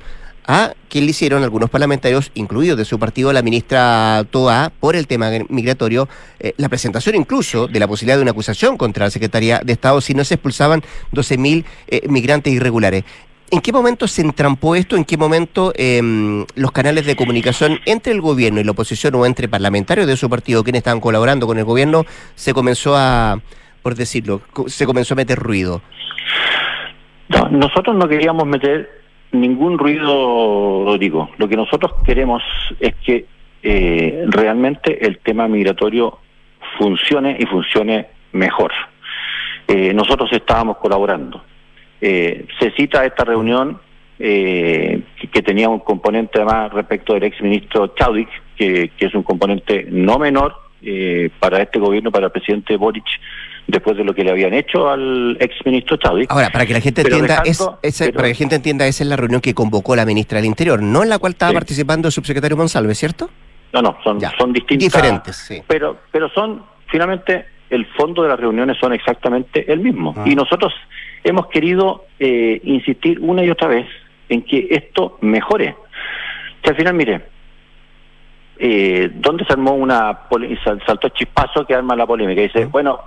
[0.50, 5.06] a quien le hicieron algunos parlamentarios, incluidos de su partido, la ministra Toa, por el
[5.06, 6.08] tema migratorio,
[6.40, 10.00] eh, la presentación incluso de la posibilidad de una acusación contra la Secretaría de Estado
[10.00, 10.82] si no se expulsaban
[11.12, 13.04] 12.000 eh, migrantes irregulares.
[13.52, 14.96] ¿En qué momento se entrampó esto?
[14.96, 19.26] ¿En qué momento em, los canales de comunicación entre el gobierno y la oposición o
[19.26, 23.40] entre parlamentarios de su partido, quienes estaban colaborando con el gobierno, se comenzó a,
[23.82, 25.80] por decirlo, se comenzó a meter ruido?
[27.52, 28.99] nosotros no queríamos meter
[29.32, 31.30] ningún ruido, Rodrigo.
[31.38, 32.42] Lo que nosotros queremos
[32.78, 33.26] es que
[33.62, 36.18] eh, realmente el tema migratorio
[36.78, 38.72] funcione y funcione mejor.
[39.68, 41.42] Eh, nosotros estábamos colaborando.
[42.00, 43.80] Eh, se cita esta reunión
[44.18, 45.02] que,
[45.42, 50.54] tenía un componente además respecto del exministro Chaudik, que, que es un componente no menor
[51.38, 53.06] para este gobierno, para el presidente Boric,
[53.70, 56.26] después de lo que le habían hecho al exministro Chávez.
[56.30, 59.16] Ahora, para que la gente entienda, es, para que la gente entienda, esa es la
[59.16, 62.56] reunión que convocó la ministra del Interior, no en la cual estaba participando el subsecretario
[62.56, 63.30] Monsalve, ¿cierto?
[63.72, 64.92] No, no, son, son distintas.
[64.92, 65.62] Diferentes, sí.
[65.66, 70.14] Pero, pero son, finalmente, el fondo de las reuniones son exactamente el mismo.
[70.16, 70.24] Ah.
[70.26, 70.72] Y nosotros
[71.22, 73.86] hemos querido eh, insistir una y otra vez
[74.28, 75.76] en que esto mejore.
[76.62, 77.22] Que al final, mire,
[78.58, 80.26] eh, ¿dónde se armó una
[80.86, 82.42] saltó chispazo que arma la polémica?
[82.42, 83.00] Dice, bueno,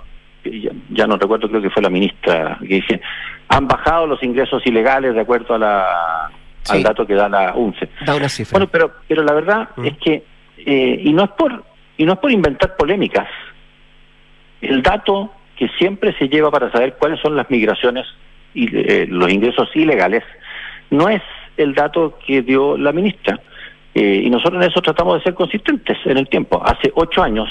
[0.90, 3.00] ya, no recuerdo, creo que fue la ministra, que dice,
[3.48, 6.30] han bajado los ingresos ilegales de acuerdo a la,
[6.68, 7.88] al dato que da la UNCE.
[8.04, 8.58] Da una cifra.
[8.58, 9.84] Bueno, pero, pero la verdad mm.
[9.84, 10.24] es que,
[10.58, 11.64] eh, y no es por,
[11.96, 13.28] y no es por inventar polémicas,
[14.60, 18.06] el dato que siempre se lleva para saber cuáles son las migraciones
[18.54, 20.22] y eh, los ingresos ilegales,
[20.90, 21.22] no es
[21.56, 23.40] el dato que dio la ministra.
[23.94, 26.60] Eh, y nosotros en eso tratamos de ser consistentes en el tiempo.
[26.64, 27.48] Hace ocho años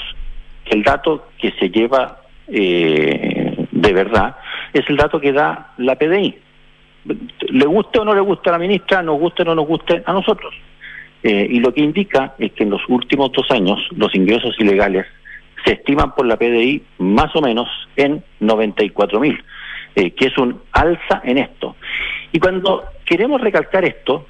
[0.64, 4.36] que el dato que se lleva eh, de verdad,
[4.72, 6.36] es el dato que da la PDI.
[7.50, 10.02] Le guste o no le guste a la ministra, nos guste o no nos guste
[10.04, 10.54] a nosotros.
[11.22, 15.06] Eh, y lo que indica es que en los últimos dos años los ingresos ilegales
[15.64, 19.42] se estiman por la PDI más o menos en 94 mil,
[19.94, 21.76] eh, que es un alza en esto.
[22.32, 24.26] Y cuando queremos recalcar esto,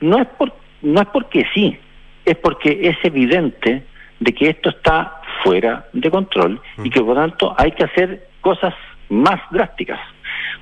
[0.00, 1.76] no es, por, no es porque sí,
[2.24, 3.82] es porque es evidente
[4.20, 8.74] de que esto está fuera de control y que por tanto hay que hacer cosas
[9.08, 10.00] más drásticas.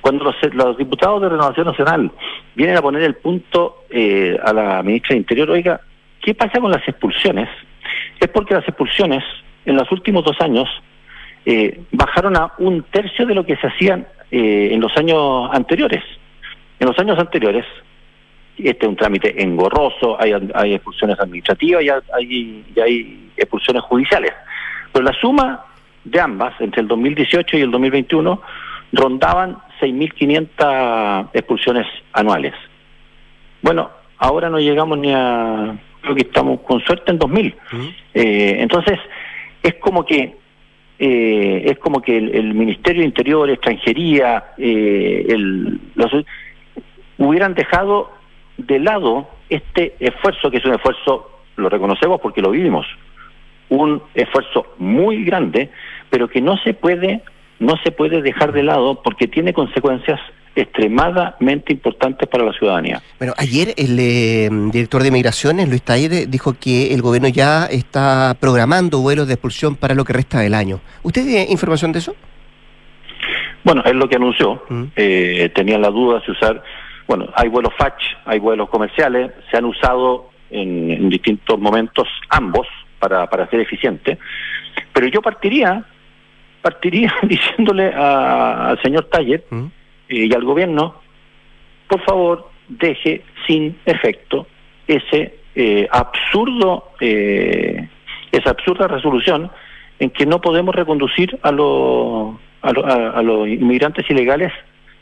[0.01, 2.11] Cuando los, diputados de Renovación Nacional
[2.53, 5.81] vienen a poner el punto eh, a la ministra de Interior, oiga,
[6.21, 7.49] ¿qué pasa con las expulsiones?
[8.19, 9.23] Es porque las expulsiones
[9.65, 10.69] en los últimos dos años
[11.45, 16.03] eh, bajaron a un tercio de lo que se hacían eh, en los años anteriores.
[16.79, 17.65] En los años anteriores,
[18.57, 24.33] este es un trámite engorroso, hay, hay expulsiones administrativas y hay, y hay expulsiones judiciales.
[24.95, 25.65] Pero la suma
[26.05, 28.41] de ambas, entre el 2018 y el 2021,
[28.93, 32.53] rondaban 6.500 expulsiones anuales.
[33.61, 33.89] Bueno,
[34.19, 37.55] ahora no llegamos ni a, creo que estamos con suerte en 2000.
[38.13, 38.97] Eh, entonces,
[39.61, 40.37] es como que
[40.97, 46.09] eh, es como que el, Ministerio de Interior, Extranjería, eh, el, los,
[47.17, 48.13] hubieran dejado
[48.55, 52.87] de lado este esfuerzo, que es un esfuerzo, lo reconocemos porque lo vivimos,
[53.69, 55.69] un esfuerzo muy grande,
[56.09, 57.21] pero que no se puede,
[57.59, 60.19] no se puede dejar de lado porque tiene consecuencias
[60.55, 63.01] extremadamente importantes para la ciudadanía.
[63.19, 68.37] Bueno, ayer el eh, director de Migraciones, Luis Taire, dijo que el gobierno ya está
[68.39, 70.79] programando vuelos de expulsión para lo que resta del año.
[71.03, 72.15] ¿Usted tiene información de eso?
[73.65, 74.63] Bueno, es lo que anunció.
[74.69, 74.83] Mm.
[74.95, 76.63] Eh, tenía la duda de usar
[77.07, 82.67] bueno, hay vuelos FACH, hay vuelos comerciales, se han usado en, distintos momentos ambos
[82.99, 84.17] para, para ser eficientes,
[84.93, 85.83] pero yo partiría,
[86.61, 89.65] partiría diciéndole al señor Taller ¿Mm?
[90.09, 91.01] y al gobierno,
[91.87, 94.47] por favor, deje sin efecto
[94.87, 97.87] ese eh, absurdo, eh,
[98.31, 99.51] esa absurda resolución
[99.99, 104.51] en que no podemos reconducir a los a, los inmigrantes ilegales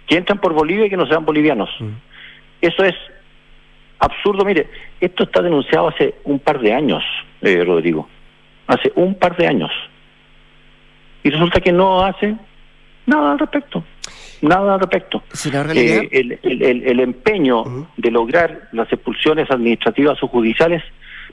[0.06, 1.70] que entran por Bolivia y que no sean bolivianos.
[1.80, 1.92] Mm.
[2.62, 2.96] Eso es
[4.00, 4.44] absurdo.
[4.44, 4.68] Mire,
[5.00, 7.04] esto está denunciado hace un par de años,
[7.44, 8.08] eh, Rodrigo.
[8.68, 9.72] Hace un par de años.
[11.24, 12.36] Y resulta que no hace
[13.06, 13.84] nada al respecto.
[14.42, 15.24] Nada al respecto.
[15.74, 20.84] Eh, el, el, el, empeño de lograr las expulsiones administrativas o judiciales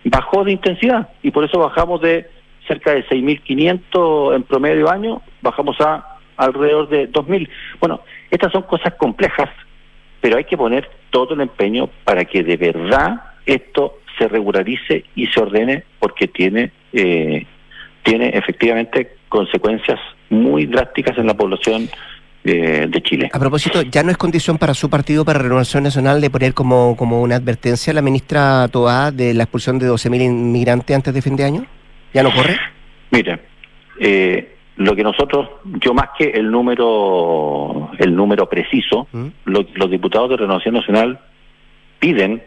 [0.04, 2.28] bajó de intensidad y por eso bajamos de
[2.66, 7.48] cerca de 6.500 en promedio año, bajamos a alrededor de 2.000.
[7.80, 8.00] Bueno,
[8.30, 9.48] estas son cosas complejas,
[10.20, 15.26] pero hay que poner todo el empeño para que de verdad esto se regularice y
[15.28, 17.46] se ordene porque tiene, eh,
[18.02, 19.98] tiene efectivamente consecuencias
[20.28, 21.88] muy drásticas en la población
[22.44, 23.30] eh, de Chile.
[23.32, 26.96] A propósito, ¿ya no es condición para su partido, para Renovación Nacional, de poner como,
[26.96, 31.22] como una advertencia a la ministra Toá de la expulsión de 12.000 inmigrantes antes de
[31.22, 31.66] fin de año?
[32.12, 32.58] ¿Ya no corre?
[33.10, 33.40] Mire,
[33.98, 35.48] eh, lo que nosotros,
[35.82, 39.26] yo más que el número, el número preciso, ¿Mm?
[39.44, 41.20] los diputados de Renovación Nacional
[41.98, 42.42] piden,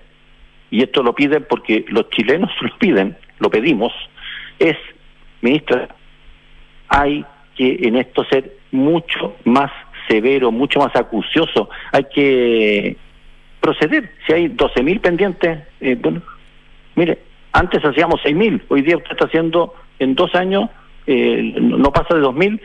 [0.73, 3.93] y esto lo piden porque los chilenos lo piden, lo pedimos,
[4.57, 4.75] es,
[5.41, 5.87] ministra,
[6.87, 7.23] hay
[7.55, 9.71] que en esto ser mucho más
[10.07, 12.97] severo, mucho más acucioso, hay que
[13.59, 14.11] proceder.
[14.25, 16.23] Si hay 12.000 pendientes, eh, bueno,
[16.95, 17.19] mire,
[17.51, 20.71] antes hacíamos 6.000, hoy día usted está haciendo en dos años
[21.05, 22.59] eh, no pasa de 2000,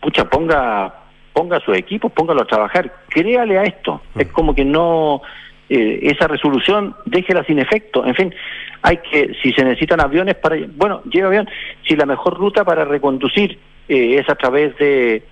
[0.00, 1.00] pucha, ponga
[1.32, 4.02] ponga su equipo, póngalo a trabajar, créale a esto.
[4.14, 4.20] Mm.
[4.20, 5.20] Es como que no,
[5.68, 8.04] eh, esa resolución déjela sin efecto.
[8.04, 8.34] En fin,
[8.82, 11.48] hay que, si se necesitan aviones para, bueno, lleve avión,
[11.86, 13.58] si la mejor ruta para reconducir
[13.88, 15.22] eh, es a través de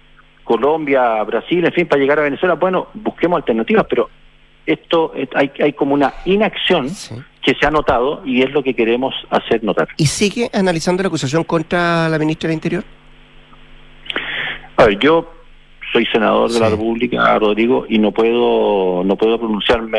[0.44, 4.08] Colombia, Brasil, en fin, para llegar a Venezuela, bueno, busquemos alternativas, pero
[4.64, 6.88] esto hay, hay como una inacción
[7.42, 9.88] que se ha notado y es lo que queremos hacer notar.
[9.96, 12.84] ¿Y sigue analizando la acusación contra la ministra del Interior?
[14.76, 15.41] A ver, yo
[15.93, 19.99] soy senador de la República, Rodrigo, y no puedo no puedo pronunciarme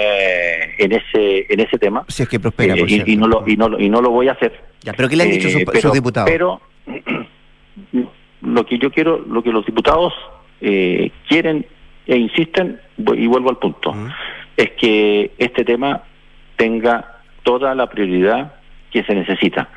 [0.78, 2.04] en ese en ese tema.
[2.08, 4.34] Si es que prospera, eh, y, no lo, y, no, y no lo voy a
[4.34, 4.60] hacer.
[4.82, 6.30] Ya, pero ¿qué le han dicho eh, sus, diputados?
[6.30, 6.62] Pero
[8.42, 10.14] lo que yo quiero, lo que los diputados
[10.62, 11.66] eh, quieren
[12.06, 13.96] e insisten, y vuelvo al punto,
[14.58, 16.04] es que este tema
[16.58, 18.56] tenga toda la prioridad
[18.92, 19.70] que se necesita.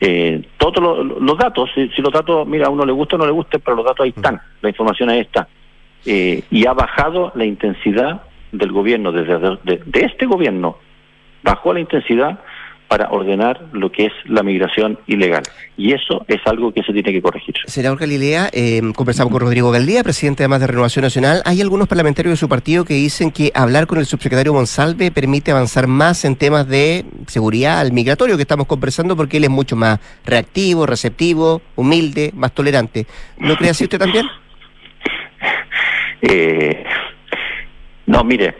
[0.00, 3.32] Eh, todos los datos, si, los datos, mira, a uno le gusta o no le
[3.32, 5.48] gusta, pero los datos ahí están, la información ahí está.
[6.10, 10.78] Eh, y ha bajado la intensidad del gobierno, desde de este gobierno,
[11.42, 12.40] bajó la intensidad
[12.88, 15.42] para ordenar lo que es la migración ilegal.
[15.76, 17.54] Y eso es algo que se tiene que corregir.
[17.66, 21.42] Senador Galilea, eh, conversamos con Rodrigo Galdía, presidente además de Renovación Nacional.
[21.44, 25.50] Hay algunos parlamentarios de su partido que dicen que hablar con el subsecretario Monsalve permite
[25.50, 29.76] avanzar más en temas de seguridad al migratorio que estamos conversando porque él es mucho
[29.76, 33.06] más reactivo, receptivo, humilde, más tolerante.
[33.36, 34.26] ¿No cree así usted también?
[36.22, 36.84] Eh,
[38.06, 38.54] no, mire,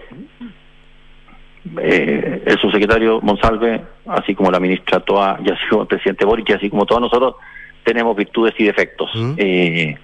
[1.81, 6.51] eh, el subsecretario Monsalve, así como la ministra Toa, y así como el presidente Boric,
[6.51, 7.37] y así como todos nosotros,
[7.85, 9.11] tenemos virtudes y defectos.
[9.15, 9.35] ¿Mm?
[9.37, 9.97] Eh,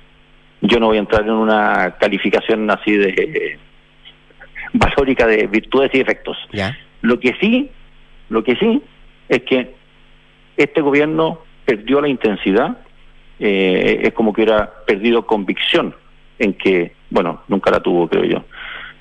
[0.62, 3.58] yo no voy a entrar en una calificación así de eh,
[4.72, 6.36] valórica de virtudes y defectos.
[7.02, 7.70] Lo que sí,
[8.30, 8.82] lo que sí
[9.28, 9.74] es que
[10.56, 12.78] este gobierno perdió la intensidad,
[13.38, 15.94] es como que hubiera perdido convicción
[16.38, 18.44] en que, bueno, nunca la tuvo, creo yo,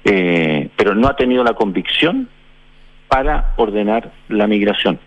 [0.03, 2.29] pero no ha tenido la convicción
[3.07, 4.99] para ordenar la migración.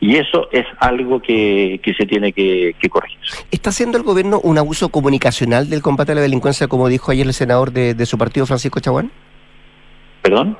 [0.00, 3.18] Y eso es algo que, se tiene que, corregir.
[3.50, 7.26] ¿Está haciendo el gobierno un abuso comunicacional del combate a la delincuencia, como dijo ayer
[7.26, 9.12] el senador de, su partido, Francisco Chaguán?
[10.22, 10.56] ¿Perdón?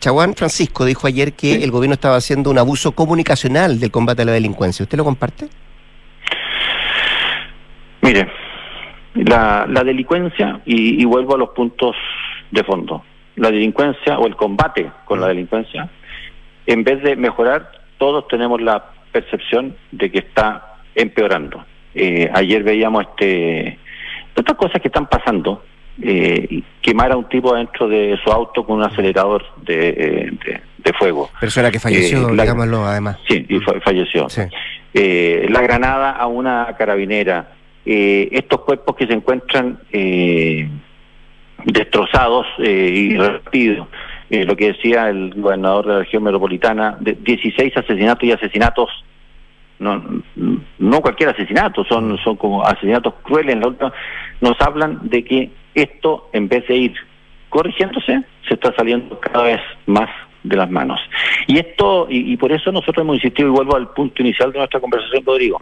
[0.00, 4.24] Chaguán Francisco dijo ayer que el gobierno estaba haciendo un abuso comunicacional del combate a
[4.26, 4.82] la delincuencia.
[4.82, 5.48] ¿Usted lo comparte?
[8.02, 8.28] Mire,
[9.14, 11.94] la, la delincuencia, y, y vuelvo a los puntos
[12.50, 13.04] de fondo,
[13.36, 15.88] la delincuencia o el combate con la delincuencia,
[16.66, 21.64] en vez de mejorar, todos tenemos la percepción de que está empeorando.
[21.94, 23.78] Eh, ayer veíamos este
[24.36, 25.62] otras cosas que están pasando.
[26.02, 29.76] Eh, quemar a un tipo dentro de su auto con un acelerador de,
[30.44, 31.30] de, de fuego.
[31.38, 33.16] Persona que falleció, Eh, la- digámoslo además.
[33.28, 34.28] Sí, y fa- falleció.
[34.28, 34.42] Sí.
[34.92, 37.50] Eh, la granada a una carabinera.
[37.86, 40.68] Eh, estos cuerpos que se encuentran eh,
[41.64, 43.88] destrozados eh, y rápidos.
[44.30, 48.88] Eh, lo que decía el gobernador de la región metropolitana, de 16 asesinatos y asesinatos,
[49.78, 50.02] no,
[50.78, 53.56] no cualquier asesinato, son, son como asesinatos crueles.
[53.58, 53.92] La última-
[54.40, 56.94] nos hablan de que esto, en vez de ir
[57.50, 60.08] corrigiéndose, se está saliendo cada vez más
[60.44, 61.00] de las manos.
[61.46, 64.58] Y esto, y, y por eso nosotros hemos insistido, y vuelvo al punto inicial de
[64.58, 65.58] nuestra conversación, Rodrigo,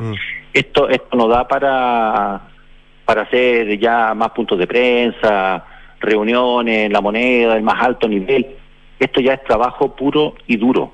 [0.53, 2.43] esto, esto nos da para,
[3.05, 5.65] para hacer ya más puntos de prensa,
[6.01, 8.47] reuniones, la moneda, el más alto nivel.
[8.99, 10.93] Esto ya es trabajo puro y duro.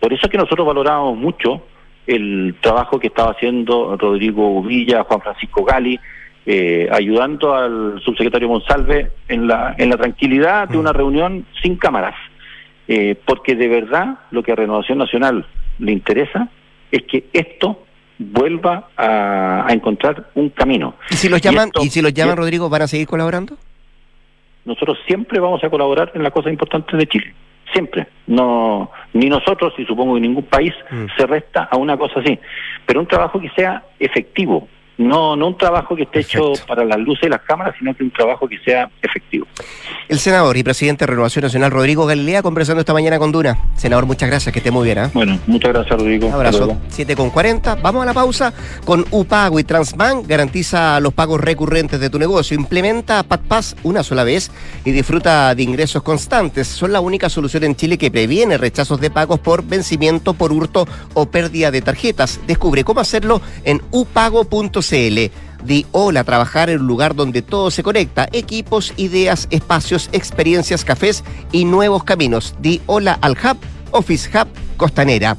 [0.00, 1.62] Por eso es que nosotros valoramos mucho
[2.06, 6.00] el trabajo que estaba haciendo Rodrigo Villa, Juan Francisco Gali,
[6.46, 12.14] eh, ayudando al subsecretario Monsalve en la, en la tranquilidad de una reunión sin cámaras.
[12.88, 15.46] Eh, porque de verdad lo que a Renovación Nacional
[15.78, 16.48] le interesa
[16.90, 17.84] es que esto
[18.18, 20.94] vuelva a, a encontrar un camino.
[21.10, 23.56] ¿Y si los llaman, esto- y si los llaman, y- Rodrigo, van a seguir colaborando?
[24.64, 27.34] nosotros siempre vamos a colaborar en las cosas importantes de Chile.
[27.72, 28.06] Siempre.
[28.26, 30.74] No, ni nosotros, y supongo que ningún país
[31.16, 32.38] se resta a una cosa así.
[32.84, 34.68] Pero un trabajo que sea efectivo.
[34.98, 38.02] No, no un trabajo que esté hecho para las luces y las cámaras, sino que
[38.02, 39.46] un trabajo que sea efectivo.
[40.08, 43.56] El senador y presidente de Renovación Nacional, Rodrigo Galilea, conversando esta mañana con Duna.
[43.76, 44.98] Senador, muchas gracias, que esté muy bien.
[44.98, 45.10] ¿ah?
[45.14, 46.26] Bueno, muchas gracias, Rodrigo.
[46.26, 46.58] Un abrazo.
[46.58, 46.80] luego.
[46.88, 47.76] 7 con 40.
[47.76, 48.52] Vamos a la pausa
[48.84, 50.26] con UPago y Transbank.
[50.26, 52.56] Garantiza los pagos recurrentes de tu negocio.
[52.56, 54.50] Implementa PatPass una sola vez
[54.84, 56.66] y disfruta de ingresos constantes.
[56.66, 60.88] Son la única solución en Chile que previene rechazos de pagos por vencimiento, por hurto
[61.14, 62.40] o pérdida de tarjetas.
[62.48, 64.87] Descubre cómo hacerlo en upago.cl.
[64.90, 68.28] Di hola a trabajar en un lugar donde todo se conecta.
[68.32, 72.54] Equipos, ideas, espacios, experiencias, cafés y nuevos caminos.
[72.60, 73.58] Di hola al Hub,
[73.90, 75.36] Office Hub Costanera.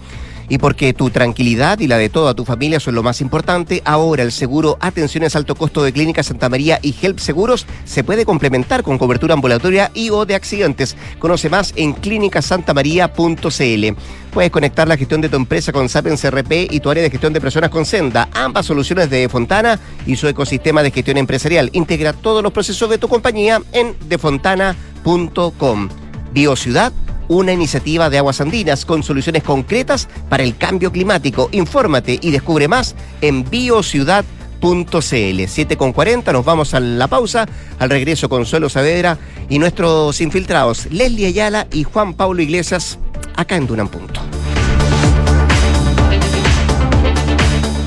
[0.50, 4.24] Y porque tu tranquilidad y la de toda tu familia son lo más importante, ahora
[4.24, 8.82] el seguro Atenciones Alto Costo de Clínica Santa María y Help Seguros se puede complementar
[8.82, 10.98] con cobertura ambulatoria y o de accidentes.
[11.20, 13.98] Conoce más en clínicasantamaría.cl.
[14.32, 17.34] Puedes conectar la gestión de tu empresa con Sapiens CRP y tu área de gestión
[17.34, 21.70] de personas con Senda, ambas soluciones de Fontana y su ecosistema de gestión empresarial.
[21.74, 25.90] Integra todos los procesos de tu compañía en defontana.com.
[26.32, 26.92] Biociudad
[27.30, 31.48] una iniciativa de aguas andinas con soluciones concretas para el cambio climático.
[31.54, 34.26] Infórmate y descubre más en biociudad.cl.
[35.48, 37.48] 7 con 40, nos vamos a la pausa.
[37.78, 39.18] Al regreso, Consuelo Saavedra
[39.48, 43.00] y nuestros infiltrados, Leslie Ayala y Juan Pablo Iglesias,
[43.38, 44.20] acá en Dunan Punto.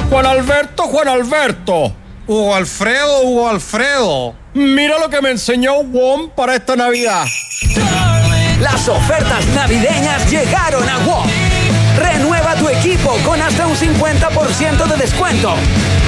[0.09, 1.93] Juan Alberto, Juan Alberto.
[2.27, 4.35] Hugo Alfredo, Hugo Alfredo.
[4.55, 7.25] Mira lo que me enseñó WOM para esta Navidad.
[8.63, 11.52] Las ofertas navideñas llegaron a WOM.
[12.59, 15.55] Tu equipo con hasta un 50% de descuento.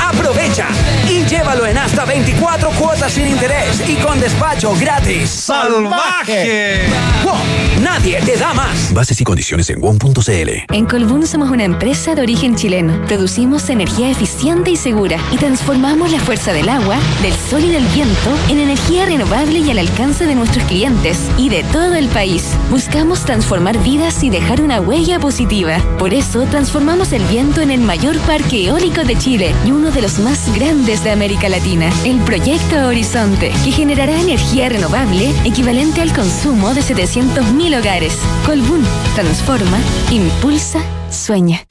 [0.00, 0.68] Aprovecha
[1.08, 5.30] y llévalo en hasta 24 cuotas sin interés y con despacho gratis.
[5.30, 6.82] ¡Salvaje!
[7.24, 8.92] WOM, nadie te da más.
[8.92, 10.74] Bases y condiciones en WOM.cl.
[10.74, 13.00] En Colbún somos una empresa de origen chileno.
[13.06, 17.86] Producimos energía eficiente y segura y transformamos la fuerza del agua, del sol y del
[17.86, 22.52] viento en energía renovable y al alcance de nuestros clientes y de todo el país.
[22.70, 25.78] Buscamos transformar vidas y dejar una huella positiva.
[25.98, 30.02] Por eso transformamos el viento en el mayor parque eólico de Chile y uno de
[30.02, 36.12] los más grandes de América Latina, el Proyecto Horizonte, que generará energía renovable equivalente al
[36.12, 38.18] consumo de 700.000 hogares.
[38.44, 39.78] Colbún transforma,
[40.10, 41.64] impulsa, sueña.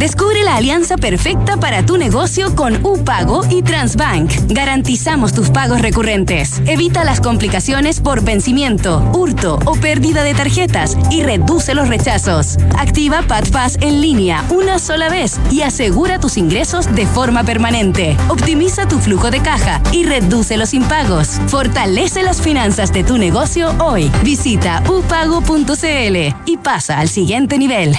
[0.00, 4.32] Descubre la alianza perfecta para tu negocio con UPago y Transbank.
[4.48, 6.62] Garantizamos tus pagos recurrentes.
[6.64, 12.56] Evita las complicaciones por vencimiento, hurto o pérdida de tarjetas y reduce los rechazos.
[12.78, 18.16] Activa PatPass en línea una sola vez y asegura tus ingresos de forma permanente.
[18.28, 21.38] Optimiza tu flujo de caja y reduce los impagos.
[21.48, 24.10] Fortalece las finanzas de tu negocio hoy.
[24.24, 27.98] Visita upago.cl y pasa al siguiente nivel.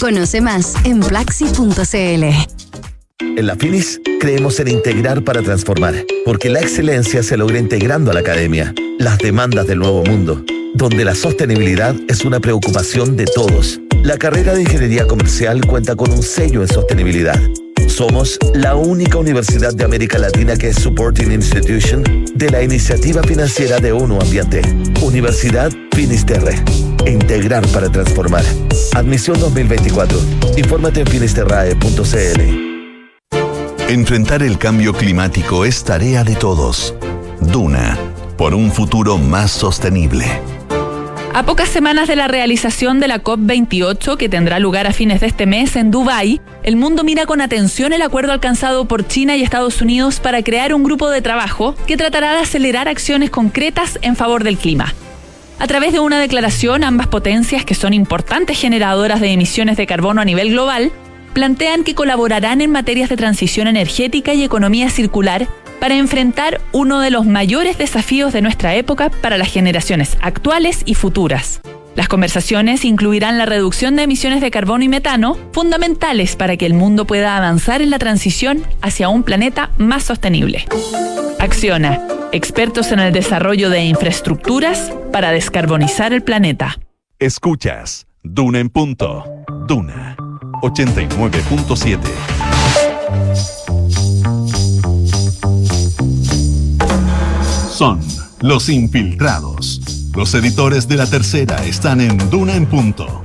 [0.00, 2.24] Conoce más en plaxi.cl.
[3.20, 5.94] En la Finis creemos en integrar para transformar,
[6.24, 10.44] porque la excelencia se logra integrando a la academia, las demandas del nuevo mundo,
[10.74, 13.80] donde la sostenibilidad es una preocupación de todos.
[14.02, 17.40] La carrera de Ingeniería Comercial cuenta con un sello en sostenibilidad.
[17.98, 23.80] Somos la única universidad de América Latina que es Supporting Institution de la iniciativa financiera
[23.80, 24.62] de ONU Ambiente.
[25.02, 26.54] Universidad Finisterre.
[27.08, 28.44] Integrar para transformar.
[28.94, 30.16] Admisión 2024.
[30.56, 32.40] Infórmate en finisterrae.cl.
[33.88, 36.94] Enfrentar el cambio climático es tarea de todos.
[37.40, 37.98] Duna,
[38.36, 40.24] por un futuro más sostenible.
[41.38, 45.28] A pocas semanas de la realización de la COP28, que tendrá lugar a fines de
[45.28, 49.44] este mes en Dubái, el mundo mira con atención el acuerdo alcanzado por China y
[49.44, 54.16] Estados Unidos para crear un grupo de trabajo que tratará de acelerar acciones concretas en
[54.16, 54.92] favor del clima.
[55.60, 60.20] A través de una declaración, ambas potencias, que son importantes generadoras de emisiones de carbono
[60.20, 60.90] a nivel global,
[61.34, 65.46] plantean que colaborarán en materias de transición energética y economía circular
[65.80, 70.94] para enfrentar uno de los mayores desafíos de nuestra época para las generaciones actuales y
[70.94, 71.60] futuras.
[71.94, 76.74] Las conversaciones incluirán la reducción de emisiones de carbono y metano, fundamentales para que el
[76.74, 80.64] mundo pueda avanzar en la transición hacia un planeta más sostenible.
[81.40, 82.00] Acciona,
[82.30, 86.78] expertos en el desarrollo de infraestructuras para descarbonizar el planeta.
[87.18, 89.24] Escuchas Duna en punto.
[89.66, 90.16] Duna
[90.62, 92.47] 89.7.
[97.78, 98.00] Son
[98.40, 99.80] los infiltrados.
[100.16, 103.22] Los editores de la tercera están en Duna en punto.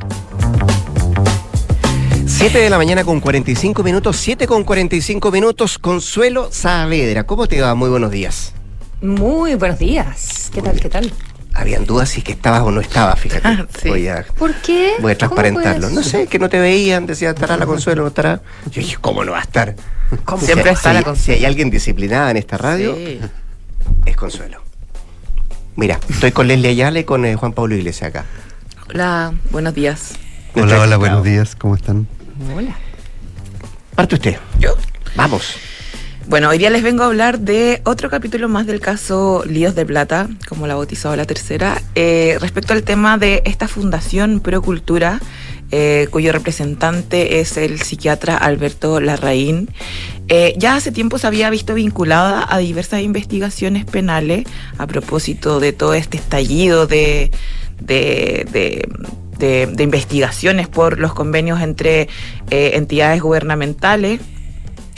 [2.27, 7.23] 7 de la mañana con 45 minutos, 7 con 45 minutos, Consuelo Saavedra.
[7.25, 7.73] ¿Cómo te va?
[7.73, 8.53] Muy buenos días.
[9.01, 10.51] Muy buenos días.
[10.53, 10.79] ¿Qué tal?
[10.79, 11.11] ¿Qué tal?
[11.55, 13.47] Habían dudas si que estabas o no estabas, fíjate.
[13.47, 13.89] Ah, sí.
[13.89, 14.93] voy, a, ¿Por qué?
[15.01, 15.87] voy a transparentarlo.
[15.87, 18.43] ¿Cómo No sé, que no te veían, decía, estará la Consuelo, no estará.
[18.65, 19.75] Yo dije, ¿cómo no va a estar?
[20.25, 20.41] ¿Cómo?
[20.41, 21.25] Si- Siempre está si- la Consuelo.
[21.25, 23.19] Si hay alguien disciplinada en esta radio, Sí.
[24.05, 24.61] Es Consuelo.
[25.75, 28.25] Mira, estoy con Leslie Ayala y con eh, Juan Pablo Iglesias acá.
[28.89, 30.13] Hola, buenos días.
[30.55, 32.07] Hola, hola, buenos días, ¿cómo están?
[32.55, 32.75] Hola.
[33.95, 34.37] Parte usted.
[34.59, 34.75] Yo.
[35.15, 35.55] Vamos.
[36.25, 39.85] Bueno, hoy día les vengo a hablar de otro capítulo más del caso Líos de
[39.85, 45.19] Plata, como la ha bautizado la tercera, eh, respecto al tema de esta fundación Procultura,
[45.71, 49.69] eh, cuyo representante es el psiquiatra Alberto Larraín.
[50.35, 54.45] Eh, ya hace tiempo se había visto vinculada a diversas investigaciones penales
[54.79, 57.29] a propósito de todo este estallido de,
[57.79, 58.87] de,
[59.37, 62.09] de- investigaciones por los convenios entre
[62.49, 64.21] eh, entidades gubernamentales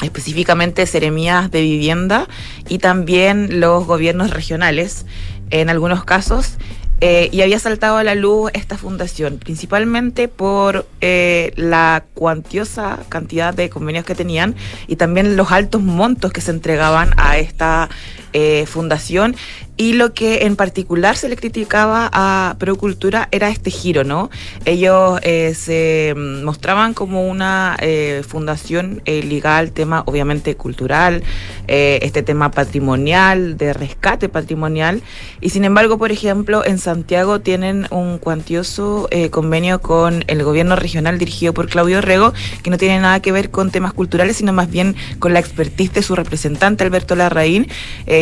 [0.01, 2.29] específicamente seremías de vivienda
[2.69, 5.05] y también los gobiernos regionales
[5.49, 6.53] en algunos casos.
[7.01, 13.53] Eh, y había saltado a la luz esta fundación, principalmente por eh, la cuantiosa cantidad
[13.53, 14.55] de convenios que tenían
[14.87, 17.89] y también los altos montos que se entregaban a esta
[18.36, 19.36] eh, fundación.
[19.77, 24.29] Y lo que en particular se le criticaba a Procultura era este giro, ¿no?
[24.63, 31.23] Ellos eh, se mostraban como una eh, fundación eh, ligada al tema, obviamente, cultural,
[31.67, 35.01] eh, este tema patrimonial, de rescate patrimonial.
[35.41, 41.17] Y sin embargo, por ejemplo, en Santiago tienen un cuantioso convenio con el gobierno regional
[41.17, 42.33] dirigido por Claudio Rego,
[42.63, 45.93] que no tiene nada que ver con temas culturales, sino más bien con la expertise
[45.93, 47.67] de su representante, Alberto Larraín,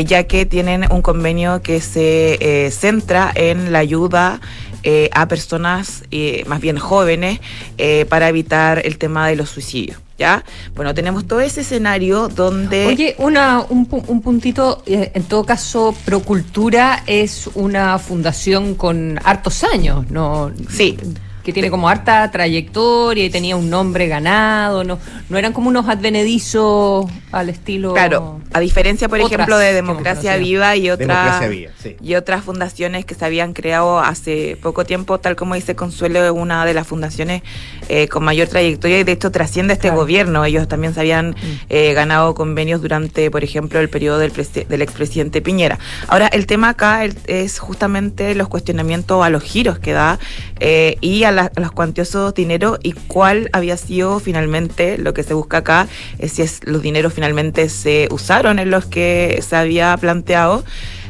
[0.04, 4.40] eh, ya que tienen un convenio que se eh, centra en la ayuda
[4.84, 7.40] eh, a personas eh, más bien jóvenes
[7.78, 9.98] eh, para evitar el tema de los suicidios.
[10.16, 10.44] ¿Ya?
[10.76, 12.86] Bueno, tenemos todo ese escenario donde...
[12.86, 19.64] Oye, una, un, un puntito, eh, en todo caso, Procultura es una fundación con hartos
[19.64, 20.52] años, ¿no?
[20.70, 20.98] Sí.
[21.44, 25.90] Que tiene como harta trayectoria y tenía un nombre ganado, no, no eran como unos
[25.90, 27.94] advenedizos al estilo.
[27.94, 30.38] Claro, a diferencia, por otras ejemplo, de Democracia.
[30.38, 31.44] Viva y otras
[31.82, 31.96] sí.
[32.02, 36.32] y otras fundaciones que se habían creado hace poco tiempo, tal como dice Consuelo, es
[36.32, 37.44] una de las fundaciones
[37.90, 40.46] eh, con mayor trayectoria y de hecho trasciende este gobierno.
[40.46, 41.36] Ellos también se habían Mm.
[41.70, 45.80] eh, ganado convenios durante, por ejemplo, el periodo del, del expresidente Piñera.
[46.08, 50.20] Ahora, el tema acá es justamente los cuestionamientos a los giros que da
[50.60, 55.34] eh, y a, la- los cuantiosos dineros y cuál había sido finalmente lo que se
[55.34, 55.88] busca acá,
[56.20, 60.64] es si es, los dineros finalmente se usaron en los que se había planteado.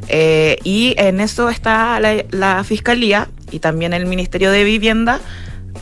[0.10, 5.20] Eh, y en eso está la, la Fiscalía y también el Ministerio de Vivienda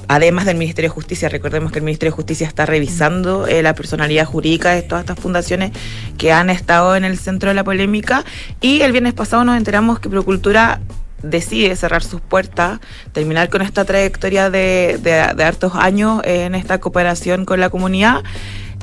[0.07, 1.29] además del Ministerio de Justicia.
[1.29, 5.19] Recordemos que el Ministerio de Justicia está revisando eh, la personalidad jurídica de todas estas
[5.19, 5.71] fundaciones
[6.17, 8.23] que han estado en el centro de la polémica.
[8.61, 10.81] Y el viernes pasado nos enteramos que Procultura
[11.23, 12.79] decide cerrar sus puertas,
[13.11, 18.23] terminar con esta trayectoria de, de, hartos años en esta cooperación con la comunidad.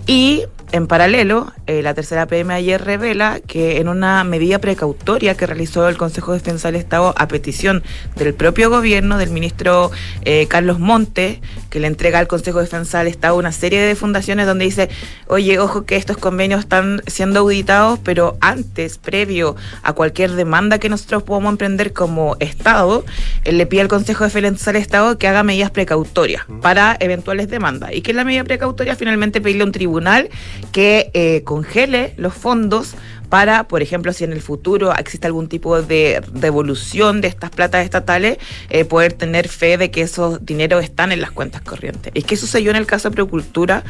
[0.07, 5.47] Y en paralelo, eh, la tercera PM ayer revela que en una medida precautoria que
[5.47, 7.83] realizó el Consejo de Defensa del Estado a petición
[8.17, 9.91] del propio gobierno, del ministro
[10.25, 11.41] eh, Carlos Monte,
[11.71, 14.91] que le entrega al Consejo de Defensa del Estado una serie de fundaciones donde dice,
[15.27, 20.89] oye, ojo que estos convenios están siendo auditados, pero antes, previo a cualquier demanda que
[20.89, 23.05] nosotros podamos emprender como Estado,
[23.45, 27.49] él le pide al Consejo de Defensa del Estado que haga medidas precautorias para eventuales
[27.49, 27.93] demandas.
[27.95, 30.29] Y que la medida precautoria finalmente pedirle a un tribunal
[30.73, 32.95] que eh, congele los fondos
[33.29, 37.85] para, por ejemplo, si en el futuro existe algún tipo de devolución de estas platas
[37.85, 38.39] estatales,
[38.71, 42.13] eh, poder tener fe de que esos dineros están en las cuentas corrientes.
[42.15, 43.85] ¿Y qué sucedió en el caso de Procultura?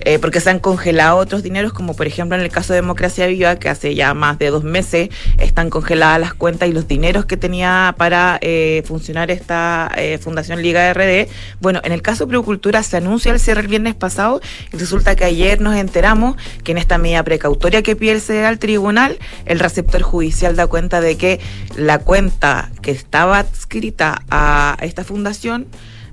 [0.00, 3.26] Eh, porque se han congelado otros dineros, como por ejemplo en el caso de Democracia
[3.26, 7.26] Viva, que hace ya más de dos meses están congeladas las cuentas y los dineros
[7.26, 11.28] que tenía para eh, funcionar esta Fundación Liga RD.
[11.60, 14.40] Bueno, en el caso de Procultura se anuncia el cierre el viernes pasado
[14.72, 18.46] y resulta que ayer nos enteramos que en esta medida precautoria que pide el CDE
[18.46, 21.40] al tribunal, el receptor judicial da cuenta de que
[21.76, 25.66] la cuenta que estaba adscrita a esta fundación,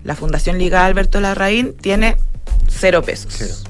[0.03, 2.17] la Fundación Liga Alberto Larraín, tiene
[2.67, 3.65] cero pesos.